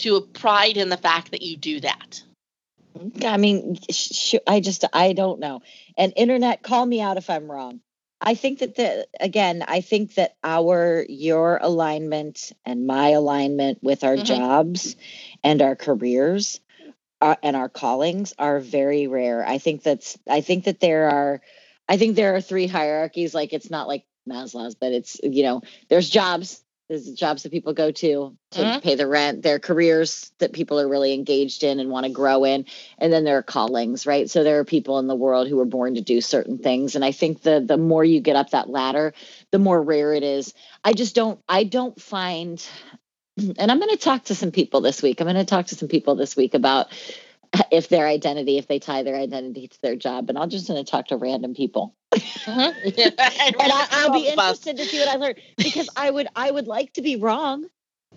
[0.03, 2.23] to a pride in the fact that you do that
[3.25, 5.63] I mean, sh- sh- I just I don't know.
[5.97, 7.81] And internet, call me out if I'm wrong.
[8.21, 14.05] I think that the again, I think that our your alignment and my alignment with
[14.05, 14.25] our Mhm.
[14.27, 14.97] jobs
[15.43, 16.61] and our careers
[17.21, 19.45] uh, and our callings are very rare.
[19.47, 21.43] I think that's I think that there are
[21.89, 23.35] I think there are three hierarchies.
[23.35, 26.62] Like it's not like Maslow's, but it's you know there's jobs.
[26.93, 28.83] There's jobs that people go to to Mhm.
[28.83, 29.41] pay the rent.
[29.43, 32.67] There are careers that people are really engaged in and want to grow in.
[32.99, 34.29] And then there are callings right?
[34.29, 36.95] So there are people in the world who are born to do certain things.
[36.95, 39.15] And i think the the more you get up that ladder
[39.53, 40.53] the more rare it is.
[40.85, 42.63] I just don't i don't find
[43.39, 45.19] and i'm going to talk to some people this week.
[45.21, 46.89] I'm going to talk to some people this week about
[47.71, 50.29] if their identity if they tie their identity to their job.
[50.29, 51.95] And i'm just going to talk to random people.
[52.47, 54.67] And and I, i'll be All of us.
[54.67, 57.67] interested to see what i learn because i would i would like to be wrong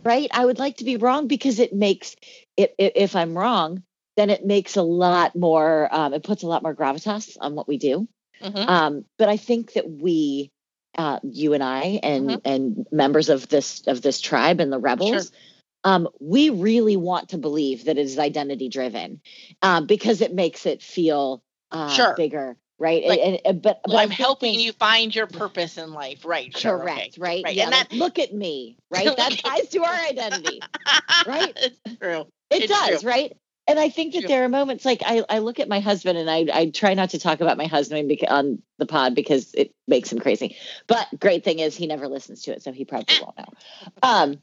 [0.04, 0.30] right?
[0.32, 2.16] I would like to be wrong because it makes
[2.58, 3.84] it, it if i'm wrong
[4.18, 7.68] then it makes a lot more um, it puts a lot more gravitas on what
[7.68, 8.08] we do.
[8.42, 8.68] Mhm.
[8.70, 10.52] um, but i think that we
[10.98, 12.42] uh, you and i and Mhm.
[12.46, 15.32] and members of this of this tribe and the rebels
[15.86, 19.22] um, we really want to believe that it is identity driven
[19.62, 22.14] um, because it makes it feel uh, Sure.
[22.18, 25.78] bigger right Like, and, and- but, but Well, I'm helping things- you find your purpose
[25.78, 26.92] in life right sure, okay.
[26.94, 27.56] correct right, right.
[27.56, 30.60] yeah And like, that- look at me right that ties to our identity
[31.26, 31.54] Right?
[31.62, 33.10] it's true it It's does true.
[33.12, 34.28] right and I think that True.
[34.28, 37.10] there are moments like I, I look at my husband and I, I try not
[37.12, 40.56] to talk about my husband on the pod because it makes him crazy.
[40.86, 43.46] But great thing is he never listens to it, so he probably won't know.
[44.04, 44.36] Um,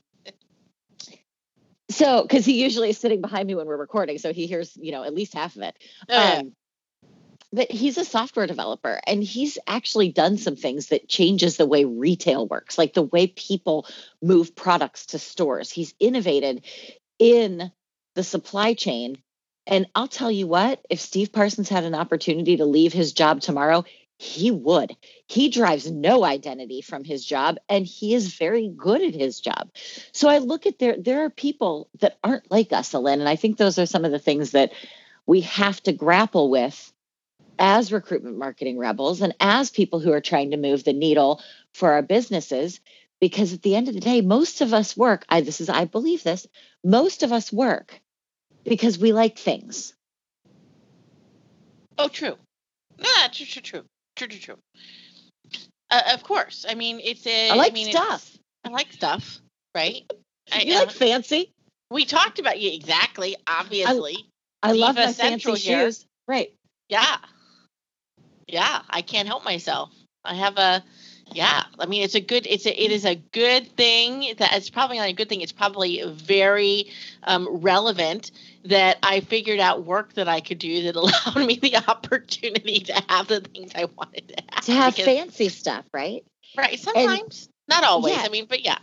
[1.95, 4.93] so because he usually is sitting behind me when we're recording, so he hears you
[4.93, 5.77] know at least half of it.
[6.09, 6.41] Yeah.
[6.41, 6.53] Um,
[7.53, 11.85] but he's a software developer and he's actually done some things that changes the way
[11.85, 13.87] retail works, like the way people
[14.23, 15.71] move products to stores.
[15.71, 16.65] He's innovated
[17.19, 17.71] in
[18.15, 19.19] the supply chain.
[19.67, 23.43] And I'll tell you what, if Steve Parsons had an opportunity to leave his job
[23.43, 23.85] tomorrow,
[24.23, 24.97] he would.
[25.27, 29.71] He drives no identity from his job and he is very good at his job.
[30.13, 33.37] So I look at there there are people that aren't like us, Ellen, and I
[33.37, 34.73] think those are some of the things that
[35.27, 36.93] we have to grapple with
[37.59, 41.43] as recruitment marketing rebels and as people who are trying to move the needle
[41.73, 42.81] for our businesses
[43.21, 45.85] because at the end of the day most of us work i this is i
[45.85, 46.47] believe this
[46.83, 48.01] most of us work
[48.65, 49.95] because we like things
[51.99, 52.37] Oh, true.
[52.99, 53.85] Yeah, true, true, true,
[54.17, 54.59] true, true, true.
[55.91, 56.65] Uh, of course.
[56.69, 57.51] I mean, it's a.
[57.51, 59.39] i like mean, it's- stuff I like stuff,
[59.75, 60.03] right?
[60.53, 61.53] I, you uh, like fancy
[61.93, 63.37] we talked about you exactly.
[63.47, 64.17] Obviously,
[64.63, 65.85] i love Diva my Central fancy here.
[65.87, 66.53] shoes right
[66.89, 67.17] yeah,
[68.49, 68.83] yeah.
[68.89, 69.91] I can't help myself.
[70.25, 70.85] I have a.
[71.31, 74.71] Yeah, I mean it's a good it's a it is a good thing that it's
[74.71, 76.91] probably not a good thing it's probably very
[77.23, 78.33] um, relevant
[78.65, 80.97] that I figured out work that I could do that
[81.37, 84.65] allowed me the opportunity to have the things I wanted to have.
[84.65, 86.25] to have because- fancy stuff right
[86.57, 86.79] Right.
[86.79, 87.49] Sometimes.
[87.69, 88.15] Not always.
[88.17, 88.23] Yeah.
[88.23, 88.79] I mean, but yeah.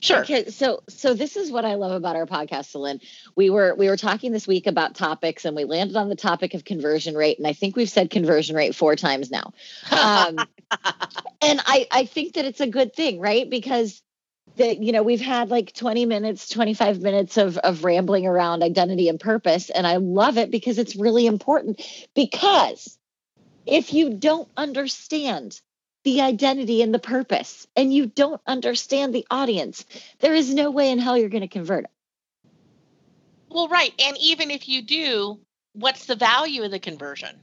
[0.00, 0.20] Sure.
[0.20, 3.00] Okay, so so this is what I love about our podcast, Celine.
[3.34, 6.54] We were we were talking this week about topics, and we landed on the topic
[6.54, 9.52] of conversion rate, and I think we've said conversion rate four times now.
[9.90, 10.38] Um,
[11.42, 13.48] and I I think that it's a good thing, right?
[13.48, 14.02] Because
[14.56, 19.08] that you know we've had like 20 minutes 25 minutes of of rambling around identity
[19.08, 21.80] and purpose and i love it because it's really important
[22.14, 22.96] because
[23.66, 25.60] if you don't understand
[26.06, 29.86] the identity and the purpose and you don't understand the audience
[30.20, 31.90] there is no way in hell you're going to convert it
[33.50, 33.94] well, right.
[34.04, 35.40] And even if you do,
[35.74, 37.40] what's the value of the conversion?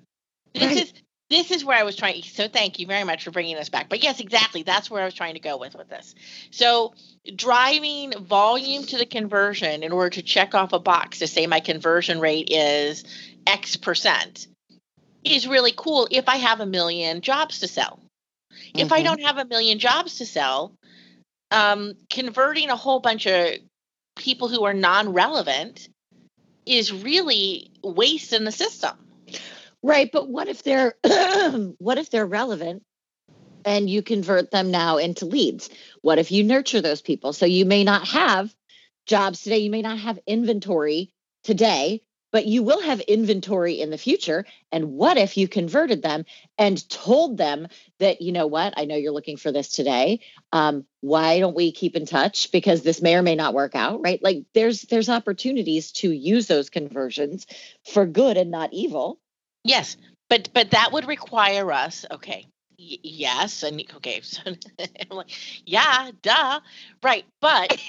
[0.54, 0.78] This Right.
[0.78, 0.94] is
[1.30, 2.22] this is where I was trying.
[2.24, 3.90] So thank you very much for bringing us back.
[3.90, 4.64] But yes, exactly.
[4.64, 6.16] That's where I was trying to go with with this.
[6.52, 6.94] So
[7.36, 11.62] driving volume to the conversion in order to check off a box to say my
[11.62, 13.06] conversion rate is
[13.48, 14.48] X percent
[15.26, 18.03] is really cool if I have a million jobs to sell.
[18.74, 19.06] If I Mhm.
[19.06, 20.76] don't have a million jobs to sell,
[21.52, 23.56] um, converting a whole bunch of
[24.16, 25.90] people who are non-relevant
[26.66, 28.98] is really waste in the system.
[29.82, 30.96] right but what if they're
[31.80, 32.84] what if they're relevant
[33.66, 35.70] and you convert them now into leads
[36.02, 38.54] what if you nurture those people so you may not have
[39.06, 41.12] jobs today you may not have inventory
[41.44, 42.02] today
[42.34, 44.46] but you will have inventory in the future.
[44.72, 46.26] And what if you converted them
[46.58, 47.68] and told them
[48.00, 48.74] that you know what?
[48.76, 50.20] I know you're looking for this today.
[50.52, 52.52] Um, why don't we keep in touch?
[52.52, 54.22] Because this may or may not work out right?
[54.22, 57.46] Like there's there's opportunities to use those conversions
[57.86, 59.20] for good and not evil.
[59.64, 59.98] Yes,
[60.30, 62.06] but but that would require us.
[62.12, 65.30] Okay, y- yes, and okay, so I'm like,
[65.66, 66.60] yeah, duh,
[67.04, 67.78] right, but.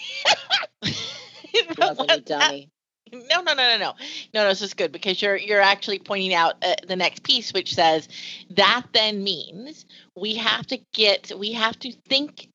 [1.78, 2.70] wasn't a dummy
[3.12, 3.94] No, no, no, no, no, no,
[4.42, 4.48] no.
[4.48, 8.08] This is good because you're you're actually pointing out uh, the next piece, which says
[8.50, 9.84] that then means
[10.16, 12.48] we have to get we have to think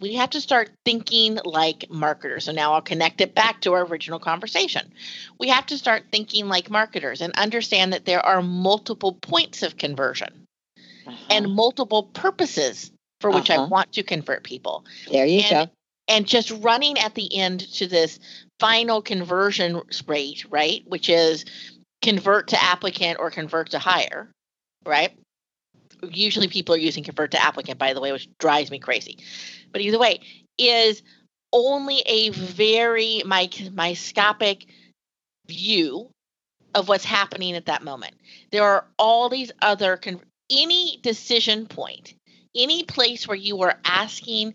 [0.00, 2.44] we have to start thinking like marketers.
[2.44, 4.92] So now I'll connect it back to our original conversation.
[5.38, 9.76] We have to start thinking like marketers and understand that there are multiple points of
[9.76, 10.46] conversion
[11.30, 11.54] and Uh-huh.
[11.54, 13.66] multiple purposes for which I Uh-huh.
[13.68, 15.70] want to convert people there you and- go
[16.08, 18.18] and just running at the end to this
[18.58, 20.82] final conversion rate, right?
[20.86, 21.44] Which is
[22.02, 24.30] convert to applicant or convert to hire,
[24.86, 25.12] right?
[26.02, 29.18] Usually people are using convert to applicant, by the way, which drives me crazy.
[29.72, 30.20] But either way,
[30.58, 31.02] is
[31.52, 34.66] only a very mic- microscopic
[35.46, 36.10] view
[36.74, 38.14] of what's happening at that moment.
[38.50, 39.98] There are all these other,
[40.50, 42.14] any decision point,
[42.54, 44.54] any place where you are asking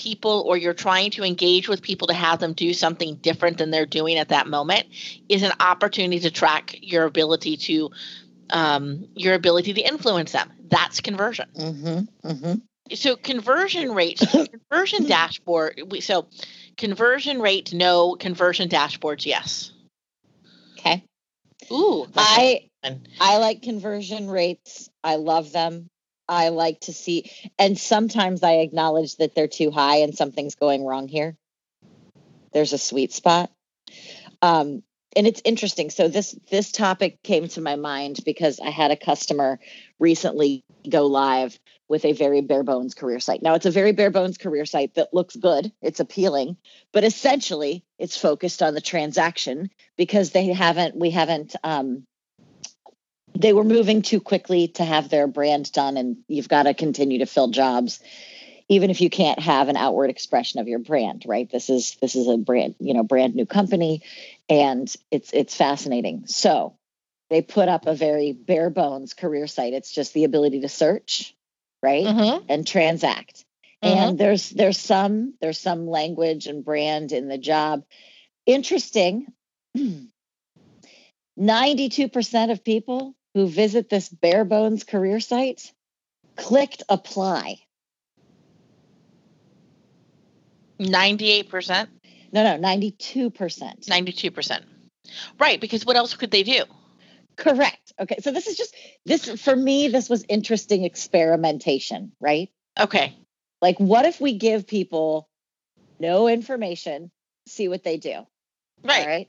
[0.00, 3.70] people or you're trying to engage with people to have them do something different than
[3.70, 4.86] they're doing at that moment
[5.28, 7.90] is an opportunity to track your ability to
[8.48, 10.50] um, your ability to influence them.
[10.70, 11.50] That's conversion.
[11.54, 12.94] Mm-hmm, mm-hmm.
[12.94, 16.26] so conversion rates conversion dashboard we, so
[16.78, 19.70] conversion rate no conversion dashboards yes.
[20.78, 21.04] Okay.
[21.70, 23.02] Ooh i fun.
[23.20, 24.88] i like conversion rates.
[25.04, 25.90] I love them
[26.30, 30.84] i like to see and sometimes i acknowledge that they're too high and something's going
[30.84, 31.36] wrong here
[32.52, 33.50] there's a sweet spot
[34.40, 34.82] um
[35.16, 35.90] and it's interesting.
[35.90, 39.58] So this this topic came to my mind because I had a customer
[39.98, 41.58] recently go live
[41.88, 43.42] with a very bare bones career site.
[43.42, 46.56] Now it's a very bare bones career site that looks good, it's appealing,
[46.92, 52.04] but essentially it's focused on the transaction because they haven't we haven't um,
[53.34, 57.18] they were moving too quickly to have their brand done and you've got to continue
[57.20, 58.00] to fill jobs
[58.68, 61.50] even if you can't have an outward expression of your brand right?
[61.50, 64.02] This is this is a brand you know brand new company
[64.48, 66.26] and it's it's fascinating.
[66.26, 66.76] So
[67.30, 69.72] they put up a very bare bones career site.
[69.72, 71.34] It's just the ability to search
[71.82, 72.46] right Mm-hmm.
[72.48, 73.44] and transact.
[73.82, 73.88] Mhm.
[73.96, 77.84] and there's there's some there's some language and brand in the job.
[78.46, 79.26] Interesting.
[81.38, 85.72] 92% of people who visit this bare bones career site
[86.36, 87.56] clicked apply
[90.80, 91.88] 98%,
[92.32, 94.62] no no 92% 92%.
[95.38, 96.64] Right, because what else could they do?
[97.36, 98.74] correct okay so this is just
[99.06, 103.16] this for me this was interesting experimentation right Okay.
[103.62, 105.26] like what if we give people
[105.98, 107.10] no information
[107.48, 108.26] see what they do
[108.84, 109.00] Right.
[109.00, 109.28] all right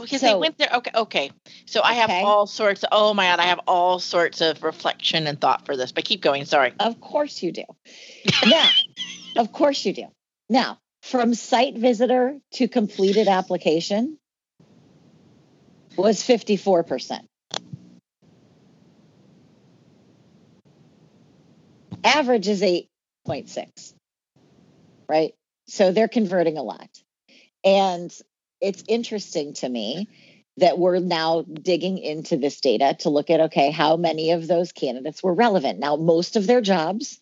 [0.00, 0.70] Because they went there.
[0.74, 0.90] Okay.
[0.94, 1.30] Okay.
[1.66, 2.22] So I have Okay.
[2.22, 2.84] all sorts.
[2.90, 3.40] oh my God.
[3.40, 6.44] I have all sorts of reflection and thought for this, but keep going.
[6.44, 6.72] Sorry.
[6.78, 7.64] Of course you do.
[8.46, 8.68] now,
[9.36, 10.06] of course you do.
[10.48, 14.18] Now, from site visitor to completed application
[15.96, 17.20] was 54%.
[22.02, 23.94] Average is 8.6,
[25.08, 25.34] right?
[25.66, 26.88] So they're converting a lot.
[27.62, 28.12] And
[28.60, 30.08] it's interesting to me
[30.56, 34.72] that we're now digging into this data to look at okay how many of those
[34.72, 37.20] candidates were relevant now most of their jobs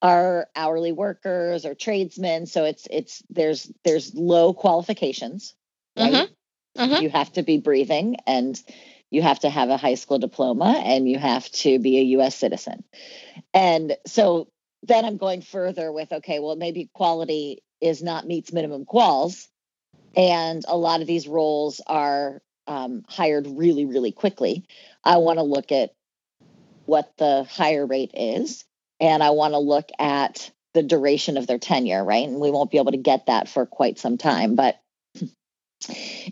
[0.00, 5.54] are hourly workers or tradesmen so it's it's there's there's low qualifications
[5.96, 6.28] right Mhm.
[6.90, 7.02] Mhm.
[7.02, 8.60] you have to be breathing and
[9.10, 12.34] you have to have a high school diploma and you have to be a US
[12.34, 12.82] citizen
[13.54, 14.48] and so
[14.82, 19.46] then i'm going further with okay well maybe quality is not meets minimum quals
[20.16, 24.64] and a lot of these roles are um, hired really really quickly.
[25.04, 25.94] I want to look at
[26.86, 28.64] what the hire rate is
[29.00, 32.26] and i want to look at the duration of their tenure right?
[32.26, 34.80] And we won't be able to get that for quite some time but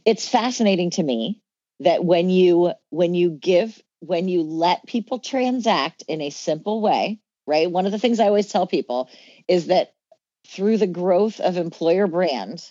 [0.05, 1.41] it's fascinating to me
[1.81, 7.21] that when you when you give when you let people transact in a simple way
[7.47, 7.71] right?
[7.71, 9.09] One of the things i always tell people
[9.49, 9.93] is that
[10.47, 12.63] through the growth of employer brand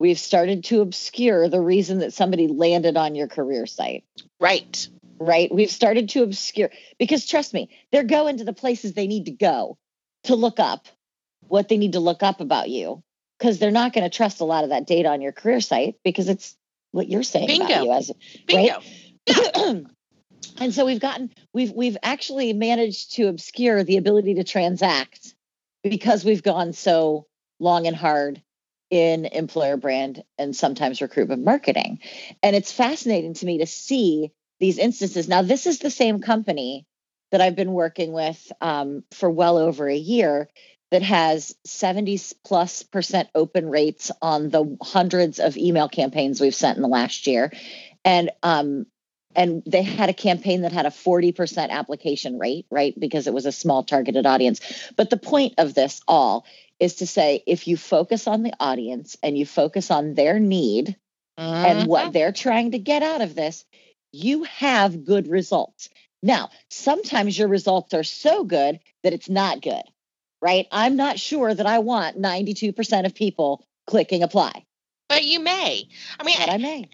[0.00, 4.04] we've started to obscure the reason that somebody landed on your career site
[4.40, 4.88] Right.
[5.18, 9.26] right we've started to obscure because trust me they're going to the places they need
[9.26, 9.78] to go
[10.24, 10.86] to look up
[11.46, 13.02] what they need to look up about you
[13.38, 15.96] because they're not going to trust a lot of that data on your career site
[16.04, 16.56] because it's
[16.92, 17.64] what you're saying Bingo.
[17.64, 18.12] about you as
[18.46, 18.80] Bingo.
[20.58, 25.34] and so we've gotten we've we've actually managed to obscure the ability to transact
[25.82, 27.26] because we've gone so
[27.58, 28.42] long and hard
[28.90, 32.00] in employer brand and sometimes recruitment marketing.
[32.42, 35.28] And it's fascinating to me to see these instances.
[35.28, 36.86] Now this is the same company
[37.30, 40.48] that i've been working with um, for well over a year
[40.90, 46.76] that has 70 plus percent open rates on the hundreds of email campaigns we've sent
[46.76, 47.52] in the last year.
[48.04, 48.86] And um,
[49.36, 53.46] and they had a campaign that had a 40% application rate right because it was
[53.46, 54.60] a small targeted audience.
[54.96, 56.44] But the point of this all
[56.80, 60.96] is to say if you focus on the audience and you focus on their need
[61.36, 61.86] and Mhm.
[61.86, 63.64] what they're trying to get out of this
[64.12, 65.88] you have good results
[66.22, 69.82] now sometimes your results are so good that it's not good
[70.42, 74.64] right i'm not sure that i want 92% of people clicking apply
[75.08, 75.88] But you may.
[76.18, 76.88] I mean, but i may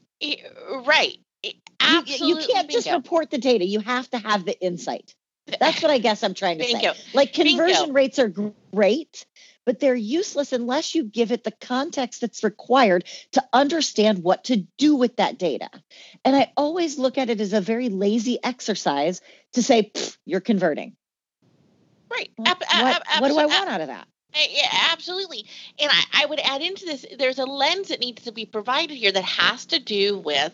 [0.87, 1.19] right.
[1.45, 2.29] I- you, Absolutely.
[2.43, 2.97] you can't just bingo.
[2.99, 5.15] report the data you have to have the insight
[5.61, 6.93] that's what i guess i'm trying to say Bingo.
[7.15, 7.51] like Bingo.
[7.65, 8.33] conversion rates are
[8.73, 9.27] great
[9.67, 14.65] but they're useless unless you give it the context that's required to understand what to
[14.79, 15.69] do with that data
[16.25, 19.21] and i always look at it as a very lazy exercise
[19.53, 19.93] to say
[20.25, 20.97] you're converting
[22.09, 22.31] Right.
[22.39, 25.47] what, what do i want out of that Yeah, absolutely.
[25.79, 28.97] And I, I would add into this there's a lens that needs to be provided
[28.97, 30.53] here that has to do with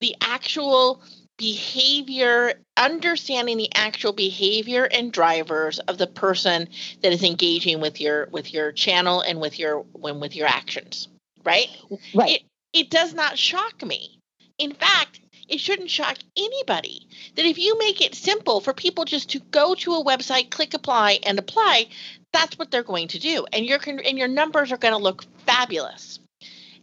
[0.00, 1.02] the actual
[1.40, 6.68] behavior, understanding the actual behavior and drivers of the person
[7.00, 11.08] that is engaging with your with your channel and with your when with your actions.
[11.42, 11.68] Right?
[12.14, 12.42] right
[12.74, 14.18] It does not shock me.
[14.58, 19.30] In fact, it shouldn't shock anybody that if you make it simple for people just
[19.30, 21.88] to go to a website, click apply, and apply,
[22.34, 25.24] that's what they're going to do, and your and your numbers are going to look
[25.46, 26.18] fabulous.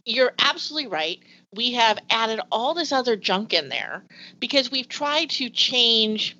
[0.04, 1.20] You're absolutely right.
[1.54, 4.02] We have added all this other junk in there
[4.38, 6.36] because we've tried to change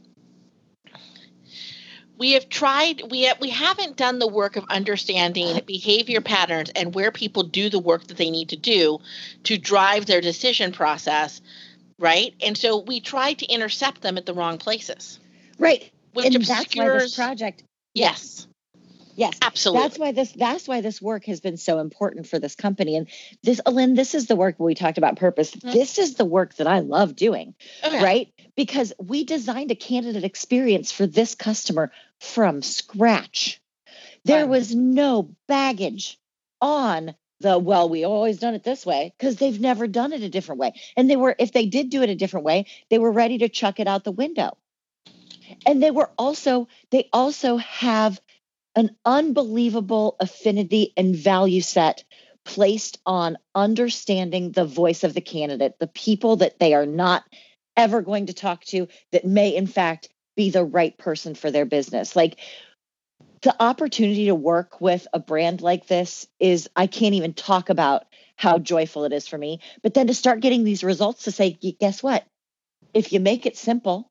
[2.19, 6.95] we have tried we have, we haven't done the work of understanding behavior patterns and
[6.95, 8.99] where people do the work that they need to do
[9.45, 11.41] to drive their decision process
[11.99, 12.35] right?
[12.41, 15.19] And so we try to intercept them at the wrong places.
[15.59, 15.91] Right.
[16.13, 17.63] Which and obscures that's why this project
[17.95, 18.47] yes
[19.19, 19.83] Yes, absolutely.
[19.83, 22.95] That's why this that's why this work has been so important for this company.
[22.95, 23.09] And
[23.43, 25.51] this, Lynn, this is the work we talked about purpose.
[25.51, 25.73] Mm-hmm.
[25.73, 28.01] This is the work that I love doing, okay.
[28.01, 28.33] right?
[28.55, 31.91] Because we designed a candidate experience for this customer
[32.21, 33.61] from scratch.
[34.25, 36.17] There was no baggage
[36.61, 40.29] on the well we always done it this way because they've never done it a
[40.29, 43.13] different way and they were if they did do it a different way they were
[43.13, 44.57] ready to chuck it out the window
[45.65, 48.21] and they were also they also have
[48.79, 52.05] an unbelievable affinity and value set
[52.45, 57.25] placed on understanding the voice of the candidate, the people that they are not
[57.77, 61.65] ever going to talk to that may, in fact, be the right person for their
[61.65, 62.15] business.
[62.15, 62.39] Like
[63.43, 68.07] the opportunity to work with a brand like this is, I can't even talk about
[68.37, 69.59] how joyful it is for me.
[69.83, 71.51] But then to start getting these results to say,
[71.81, 72.25] guess what?
[72.95, 74.09] If you make it simple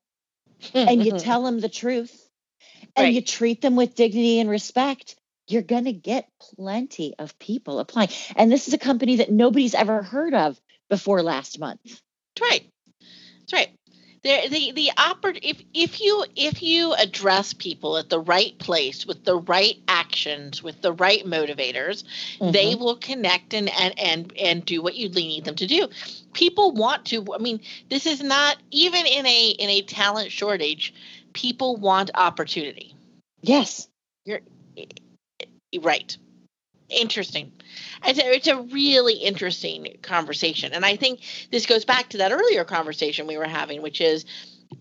[0.74, 2.27] and you tell them the truth,
[2.98, 3.14] and right.
[3.14, 5.16] you treat them with dignity and respect,
[5.48, 8.10] you're going to get plenty of people applying.
[8.36, 10.60] And this is a company that nobody's ever heard of
[10.90, 11.80] before last month.
[11.84, 12.70] That's right.
[13.40, 13.70] That's right.
[14.24, 19.06] The the the oper- if if you if you address people at the right place
[19.06, 22.04] with the right actions with the right motivators,
[22.40, 22.52] mm-hmm.
[22.52, 25.88] they will connect and and and and do what you need them to do.
[26.34, 27.26] People want to.
[27.34, 30.94] I mean, this is not even in a in a talent shortage
[31.38, 32.96] people want opportunity.
[33.42, 33.88] Yes.
[34.26, 34.42] You're
[35.82, 36.18] right.
[36.90, 37.52] Interesting.
[38.04, 40.74] It's a, it's a really interesting conversation.
[40.74, 44.26] And I think this goes back to that earlier conversation we were having, which is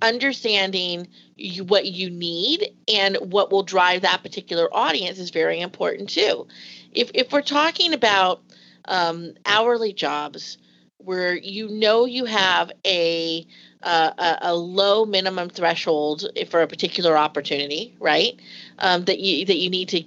[0.00, 6.08] understanding you, what you need and what will drive that particular audience is very important
[6.08, 6.46] too.
[6.92, 8.40] If, if we're talking about
[8.86, 10.56] um, hourly jobs
[10.98, 13.46] where you know you have a
[13.82, 18.40] a, a, low minimum threshold for a particular opportunity, right?
[18.78, 20.02] Um, that you that you need to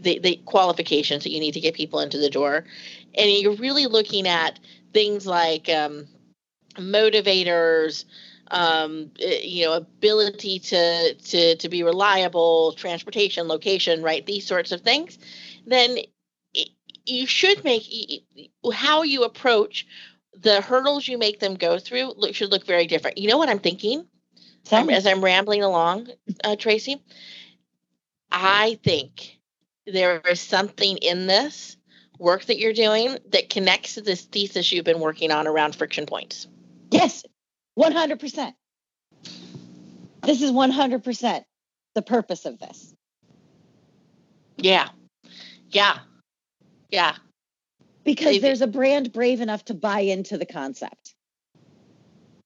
[0.00, 2.64] the, the qualifications that you need to get people into the door,
[3.14, 4.58] and you're really looking at
[4.92, 6.06] things like um,
[6.76, 8.04] motivators,
[8.50, 14.24] um, eh, you know, ability to to to be reliable, transportation, location, right?
[14.24, 15.18] These sorts of things.
[15.66, 15.98] Then
[17.04, 17.82] you should make
[18.72, 19.86] how you approach
[20.40, 23.18] the hurdles you make them go through look, should look very different.
[23.18, 24.06] You know what I'm thinking?
[24.70, 26.08] I'm, as I'm rambling along,
[26.44, 27.02] uh, Tracy,
[28.30, 29.38] I think
[29.86, 31.76] there is something in this
[32.18, 36.06] work that you're doing that connects to this thesis you've been working on around friction
[36.06, 36.46] points.
[36.92, 37.24] Yes,
[37.76, 38.54] 100%.
[40.22, 41.44] This is 100%
[41.94, 42.94] the purpose of this.
[44.56, 44.88] Yeah.
[45.70, 45.98] Yeah.
[46.90, 47.16] Yeah
[48.04, 51.14] because there's a brand brave enough to buy into the concept.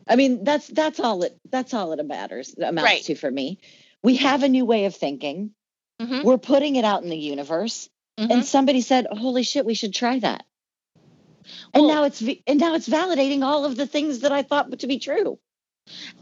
[0.09, 3.03] I mean, that's that's all it that's all it matters amounts right.
[3.05, 3.59] to for me.
[4.03, 5.51] We have a new way of thinking.
[6.01, 6.23] Mm-hmm.
[6.23, 7.89] We're putting it out in the universe,
[8.19, 8.31] mm-hmm.
[8.31, 10.45] and somebody said, "Holy shit, we should try that."
[11.75, 14.79] Well, and now it's and now it's validating all of the things that I thought
[14.79, 15.39] to be true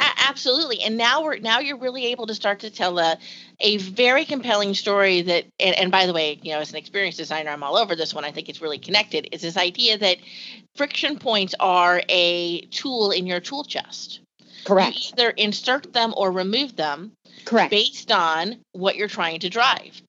[0.01, 3.16] absolutely and now we're now you're really able to start to tell a,
[3.61, 7.19] a very compelling story that and, and, by the way you know as an experienced
[7.19, 10.19] designer i'm all over this one i think it's really connected is this idea that
[10.77, 14.20] friction points are a tool in your tool chest.
[14.65, 14.97] Correct.
[14.97, 17.12] you either insert them or remove them
[17.45, 17.70] correct.
[17.70, 20.01] based on what you're trying to drive.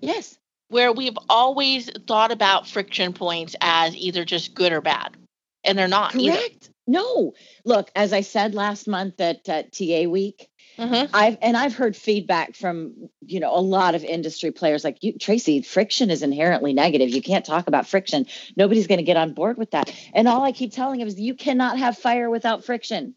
[0.00, 0.38] Yes.
[0.68, 5.16] Where we've always thought about friction points as either just good or bad
[5.64, 6.24] and they're not correct.
[6.24, 6.72] either.
[6.86, 7.34] No,
[7.64, 10.48] look, as I said last month at, at TA Week,
[10.78, 11.14] mm-hmm.
[11.14, 15.18] I've and I've heard feedback from you know a lot of industry players like you,
[15.18, 15.62] Tracy.
[15.62, 17.10] Friction is inherently negative.
[17.10, 18.26] You can't talk about friction.
[18.56, 19.92] Nobody's going to get on board with that.
[20.14, 23.14] And all I keep telling them is you cannot have fire without friction.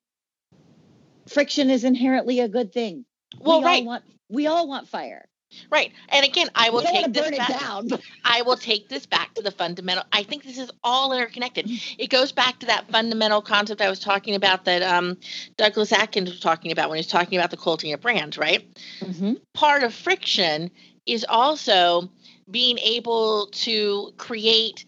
[1.27, 3.05] Friction is inherently a good thing.
[3.39, 3.81] Well, we right.
[3.81, 5.28] All want, we all want fire.
[5.71, 5.91] Right.
[6.09, 7.59] And again, I will take this back.
[7.59, 7.89] Down,
[8.23, 10.03] I will take this back to the fundamental.
[10.11, 11.65] I think this is all interconnected.
[11.65, 11.95] Mm-hmm.
[11.97, 15.17] It goes back to that fundamental concept I was talking about that um,
[15.57, 18.67] Douglas Atkins was talking about when he was talking about the culting of brands, right?
[18.99, 19.33] Mm-hmm.
[19.53, 20.69] Part of friction
[21.05, 22.09] is also
[22.49, 24.85] being able to create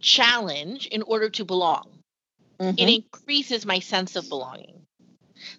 [0.00, 1.88] challenge in order to belong.
[2.60, 2.78] Mm-hmm.
[2.78, 4.74] It increases my sense of belonging.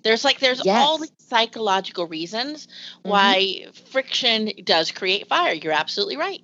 [0.04, 0.82] There's like there's yes.
[0.82, 3.10] all these psychological reasons mm-hmm.
[3.10, 5.54] why friction does create fire.
[5.54, 6.42] You're absolutely right.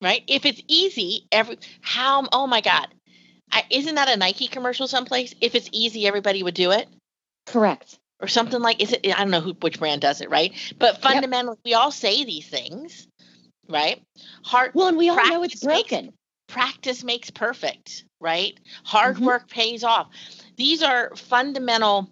[0.00, 0.22] Right?
[0.28, 2.88] If it's easy, every how oh my god.
[3.50, 5.34] I, isn't that a Nike commercial someplace?
[5.40, 6.86] If it's easy, everybody would do it.
[7.46, 7.98] Correct.
[8.20, 9.06] Or something like is it?
[9.06, 10.52] I don't know who which brand does it, right?
[10.78, 11.64] But fundamentally, yep.
[11.64, 13.06] we all say these things,
[13.68, 14.02] right?
[14.44, 14.72] Hard.
[14.74, 16.06] Well, and we all know it's broken.
[16.06, 16.16] Makes,
[16.48, 18.58] practice makes perfect, right?
[18.84, 19.24] Hard mm-hmm.
[19.24, 20.08] work pays off.
[20.56, 22.10] These are fundamental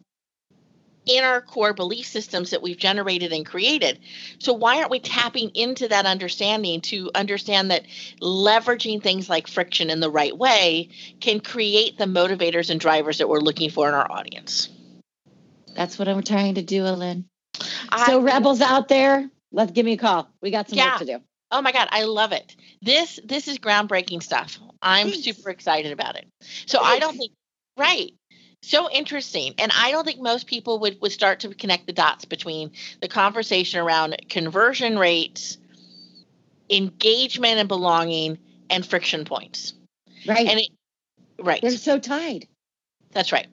[1.07, 4.01] in our core belief systems that we've generated and created.
[4.39, 7.87] So, why aren't we tapping into that understanding to understand that
[8.20, 13.28] leveraging things like friction in the right way can create the motivators and drivers that
[13.28, 14.69] we're looking for in our audience?
[15.74, 17.27] That's what I'm trying to do, Erin.
[18.07, 20.28] So, rebels out there, let's give me a call.
[20.43, 20.93] We got some yeah.
[20.93, 21.19] work to do.
[21.51, 22.57] Oh my God, I love it.
[22.83, 24.59] This this is groundbreaking stuff.
[24.83, 25.24] I'm Thanks.
[25.24, 26.27] super excited about it.
[26.66, 26.97] So Thanks.
[26.97, 27.33] I don't think
[27.78, 28.12] right
[28.71, 29.55] so interesting.
[29.59, 33.09] And i don't think most people would, would start to connect the dots between the
[33.09, 35.59] conversation around conversion rates
[36.69, 38.39] engagement and belonging
[38.69, 39.75] and friction points.
[40.27, 40.49] Right.
[40.49, 40.71] And it,
[41.39, 41.63] right.
[41.63, 42.49] They're so tied
[43.17, 43.47] that's right.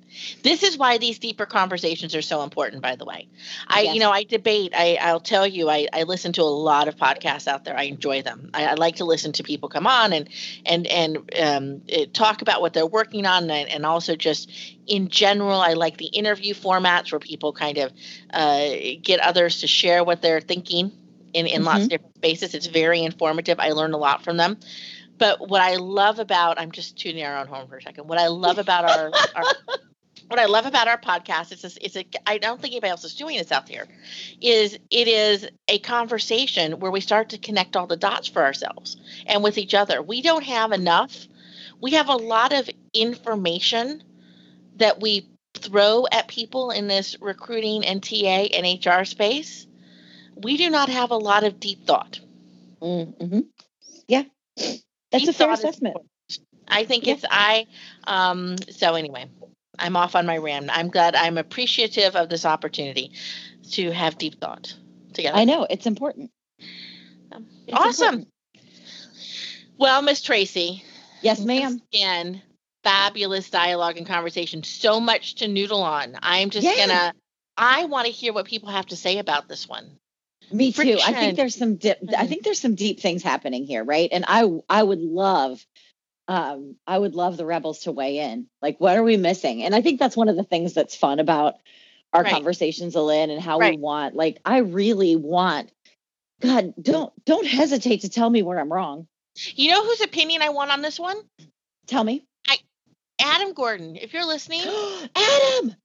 [0.44, 3.30] This is why these deeper conversations are so important, by the way.
[3.66, 3.94] I, yes.
[3.94, 4.74] you know, I debate.
[4.76, 7.78] I, I'll tell you, I, I listen to a lot of podcasts out there.
[7.78, 8.50] I enjoy them.
[8.54, 10.28] I, I like to listen to people come on and
[10.66, 14.52] and and um, eh, talk about what they're working on, and, and also just
[14.86, 17.94] in general, I like the interview formats where people kind of
[18.32, 18.70] uh,
[19.02, 20.92] get others to share what they're thinking
[21.34, 21.64] in, in mm-hmm.
[21.64, 22.54] lots of different spaces.
[22.54, 23.62] It's very informative.
[23.62, 24.58] I learn a lot from them.
[25.24, 28.10] But what I love about I'm just tuning our own home for a second.
[28.10, 29.44] What I love about our, our
[30.28, 33.06] what I love about our podcast is this, it's a I don't think anybody else
[33.06, 33.88] is doing this out there,
[34.42, 38.98] is it is a conversation where we start to connect all the dots for ourselves
[39.26, 40.02] and with each other.
[40.02, 41.26] We don't have enough.
[41.80, 44.04] We have a lot of information
[44.76, 49.68] that we throw at people in this recruiting and TA and HR space.
[50.36, 52.20] We do not have a lot of deep thought.
[52.82, 53.40] Mm-hmm.
[54.10, 54.24] Yeah.
[55.14, 55.98] That's a fair assessment.
[56.68, 57.14] I think yeah.
[57.14, 57.68] it's I.
[58.06, 59.30] Um, so anyway,
[59.80, 60.70] I'm off on my rant.
[60.72, 61.16] I'm glad.
[61.16, 63.12] I'm appreciative of this opportunity
[63.72, 64.76] to have deep thought
[65.14, 65.38] together.
[65.38, 66.32] I know it's important.
[67.32, 68.06] Um, it's awesome.
[68.06, 68.28] Important.
[69.78, 70.84] Well, Miss Tracy.
[71.22, 71.82] Yes, ma'am.
[71.94, 72.42] Again,
[72.84, 74.64] fabulous dialogue and conversation.
[74.64, 76.18] So much to noodle on.
[76.22, 76.88] I'm just yeah.
[76.88, 77.14] gonna.
[77.56, 79.98] I want to hear what people have to say about this one.
[80.54, 81.00] Me too.
[81.04, 82.28] I think there's some dip, I mm-hmm.
[82.28, 84.10] think there's some deep things happening here, right?
[84.12, 85.66] And I I would love
[86.28, 88.48] um I would love the rebels to weigh in.
[88.62, 89.64] Like what are we missing?
[89.64, 91.56] And I think that's one of the things that's fun about
[92.14, 92.32] our right.
[92.32, 93.74] conversations, Erin, and how right.
[93.74, 95.72] we want like I really want
[96.44, 99.08] God, don't don't hesitate to tell me where I'm wrong.
[99.56, 101.18] You know whose opinion I want on this one?
[101.88, 102.26] Tell me.
[102.48, 102.58] I
[103.20, 104.62] Adam Gordon, if you're listening.
[105.16, 105.76] Adam.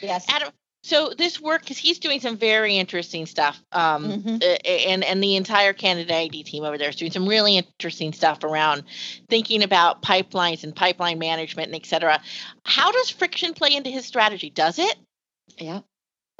[0.00, 0.26] Yes.
[0.28, 0.50] Adam,
[0.84, 4.36] so this work because he's doing some very interesting stuff um, mm-hmm.
[4.66, 8.82] and and the entire Candidate.ID team over there is doing some really interesting stuff around
[9.30, 12.20] thinking about pipelines and pipeline management and et cetera.
[12.64, 14.50] How does friction play into his strategy?
[14.50, 14.94] Does it?
[15.56, 15.80] Yeah.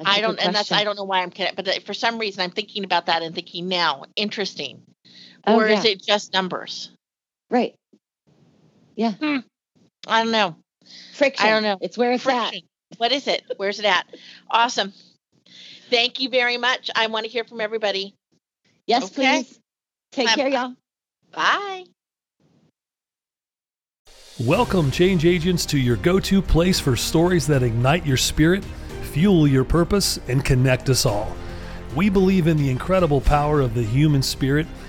[0.04, 2.84] I don't and that's i don't know why i'm but for some reason i'm thinking
[2.84, 4.82] about that and thinking now interesting.
[5.46, 5.78] Oh, or yeah.
[5.78, 6.90] is it just numbers?
[7.48, 7.76] Right.
[8.94, 9.12] Yeah.
[9.12, 9.38] Hmm.
[10.06, 10.56] i don't know.
[11.14, 11.46] Friction.
[11.46, 11.78] i don't know.
[11.80, 12.58] It's where it's friction.
[12.58, 13.42] at what is it?
[13.56, 14.06] Where's it at?
[14.50, 14.92] Awesome.
[15.90, 16.90] Thank you very much.
[16.94, 18.14] I want to hear from everybody.
[18.86, 19.42] Yes, okay.
[19.42, 19.60] please.
[20.12, 20.34] Take Bye.
[20.34, 20.74] care, y'all.
[21.32, 21.84] Bye.
[24.40, 28.64] Welcome, change agents, to your go to place for stories that ignite your spirit,
[29.02, 31.36] fuel your purpose, and connect us all.
[31.94, 34.66] We believe in the incredible power of the human spirit,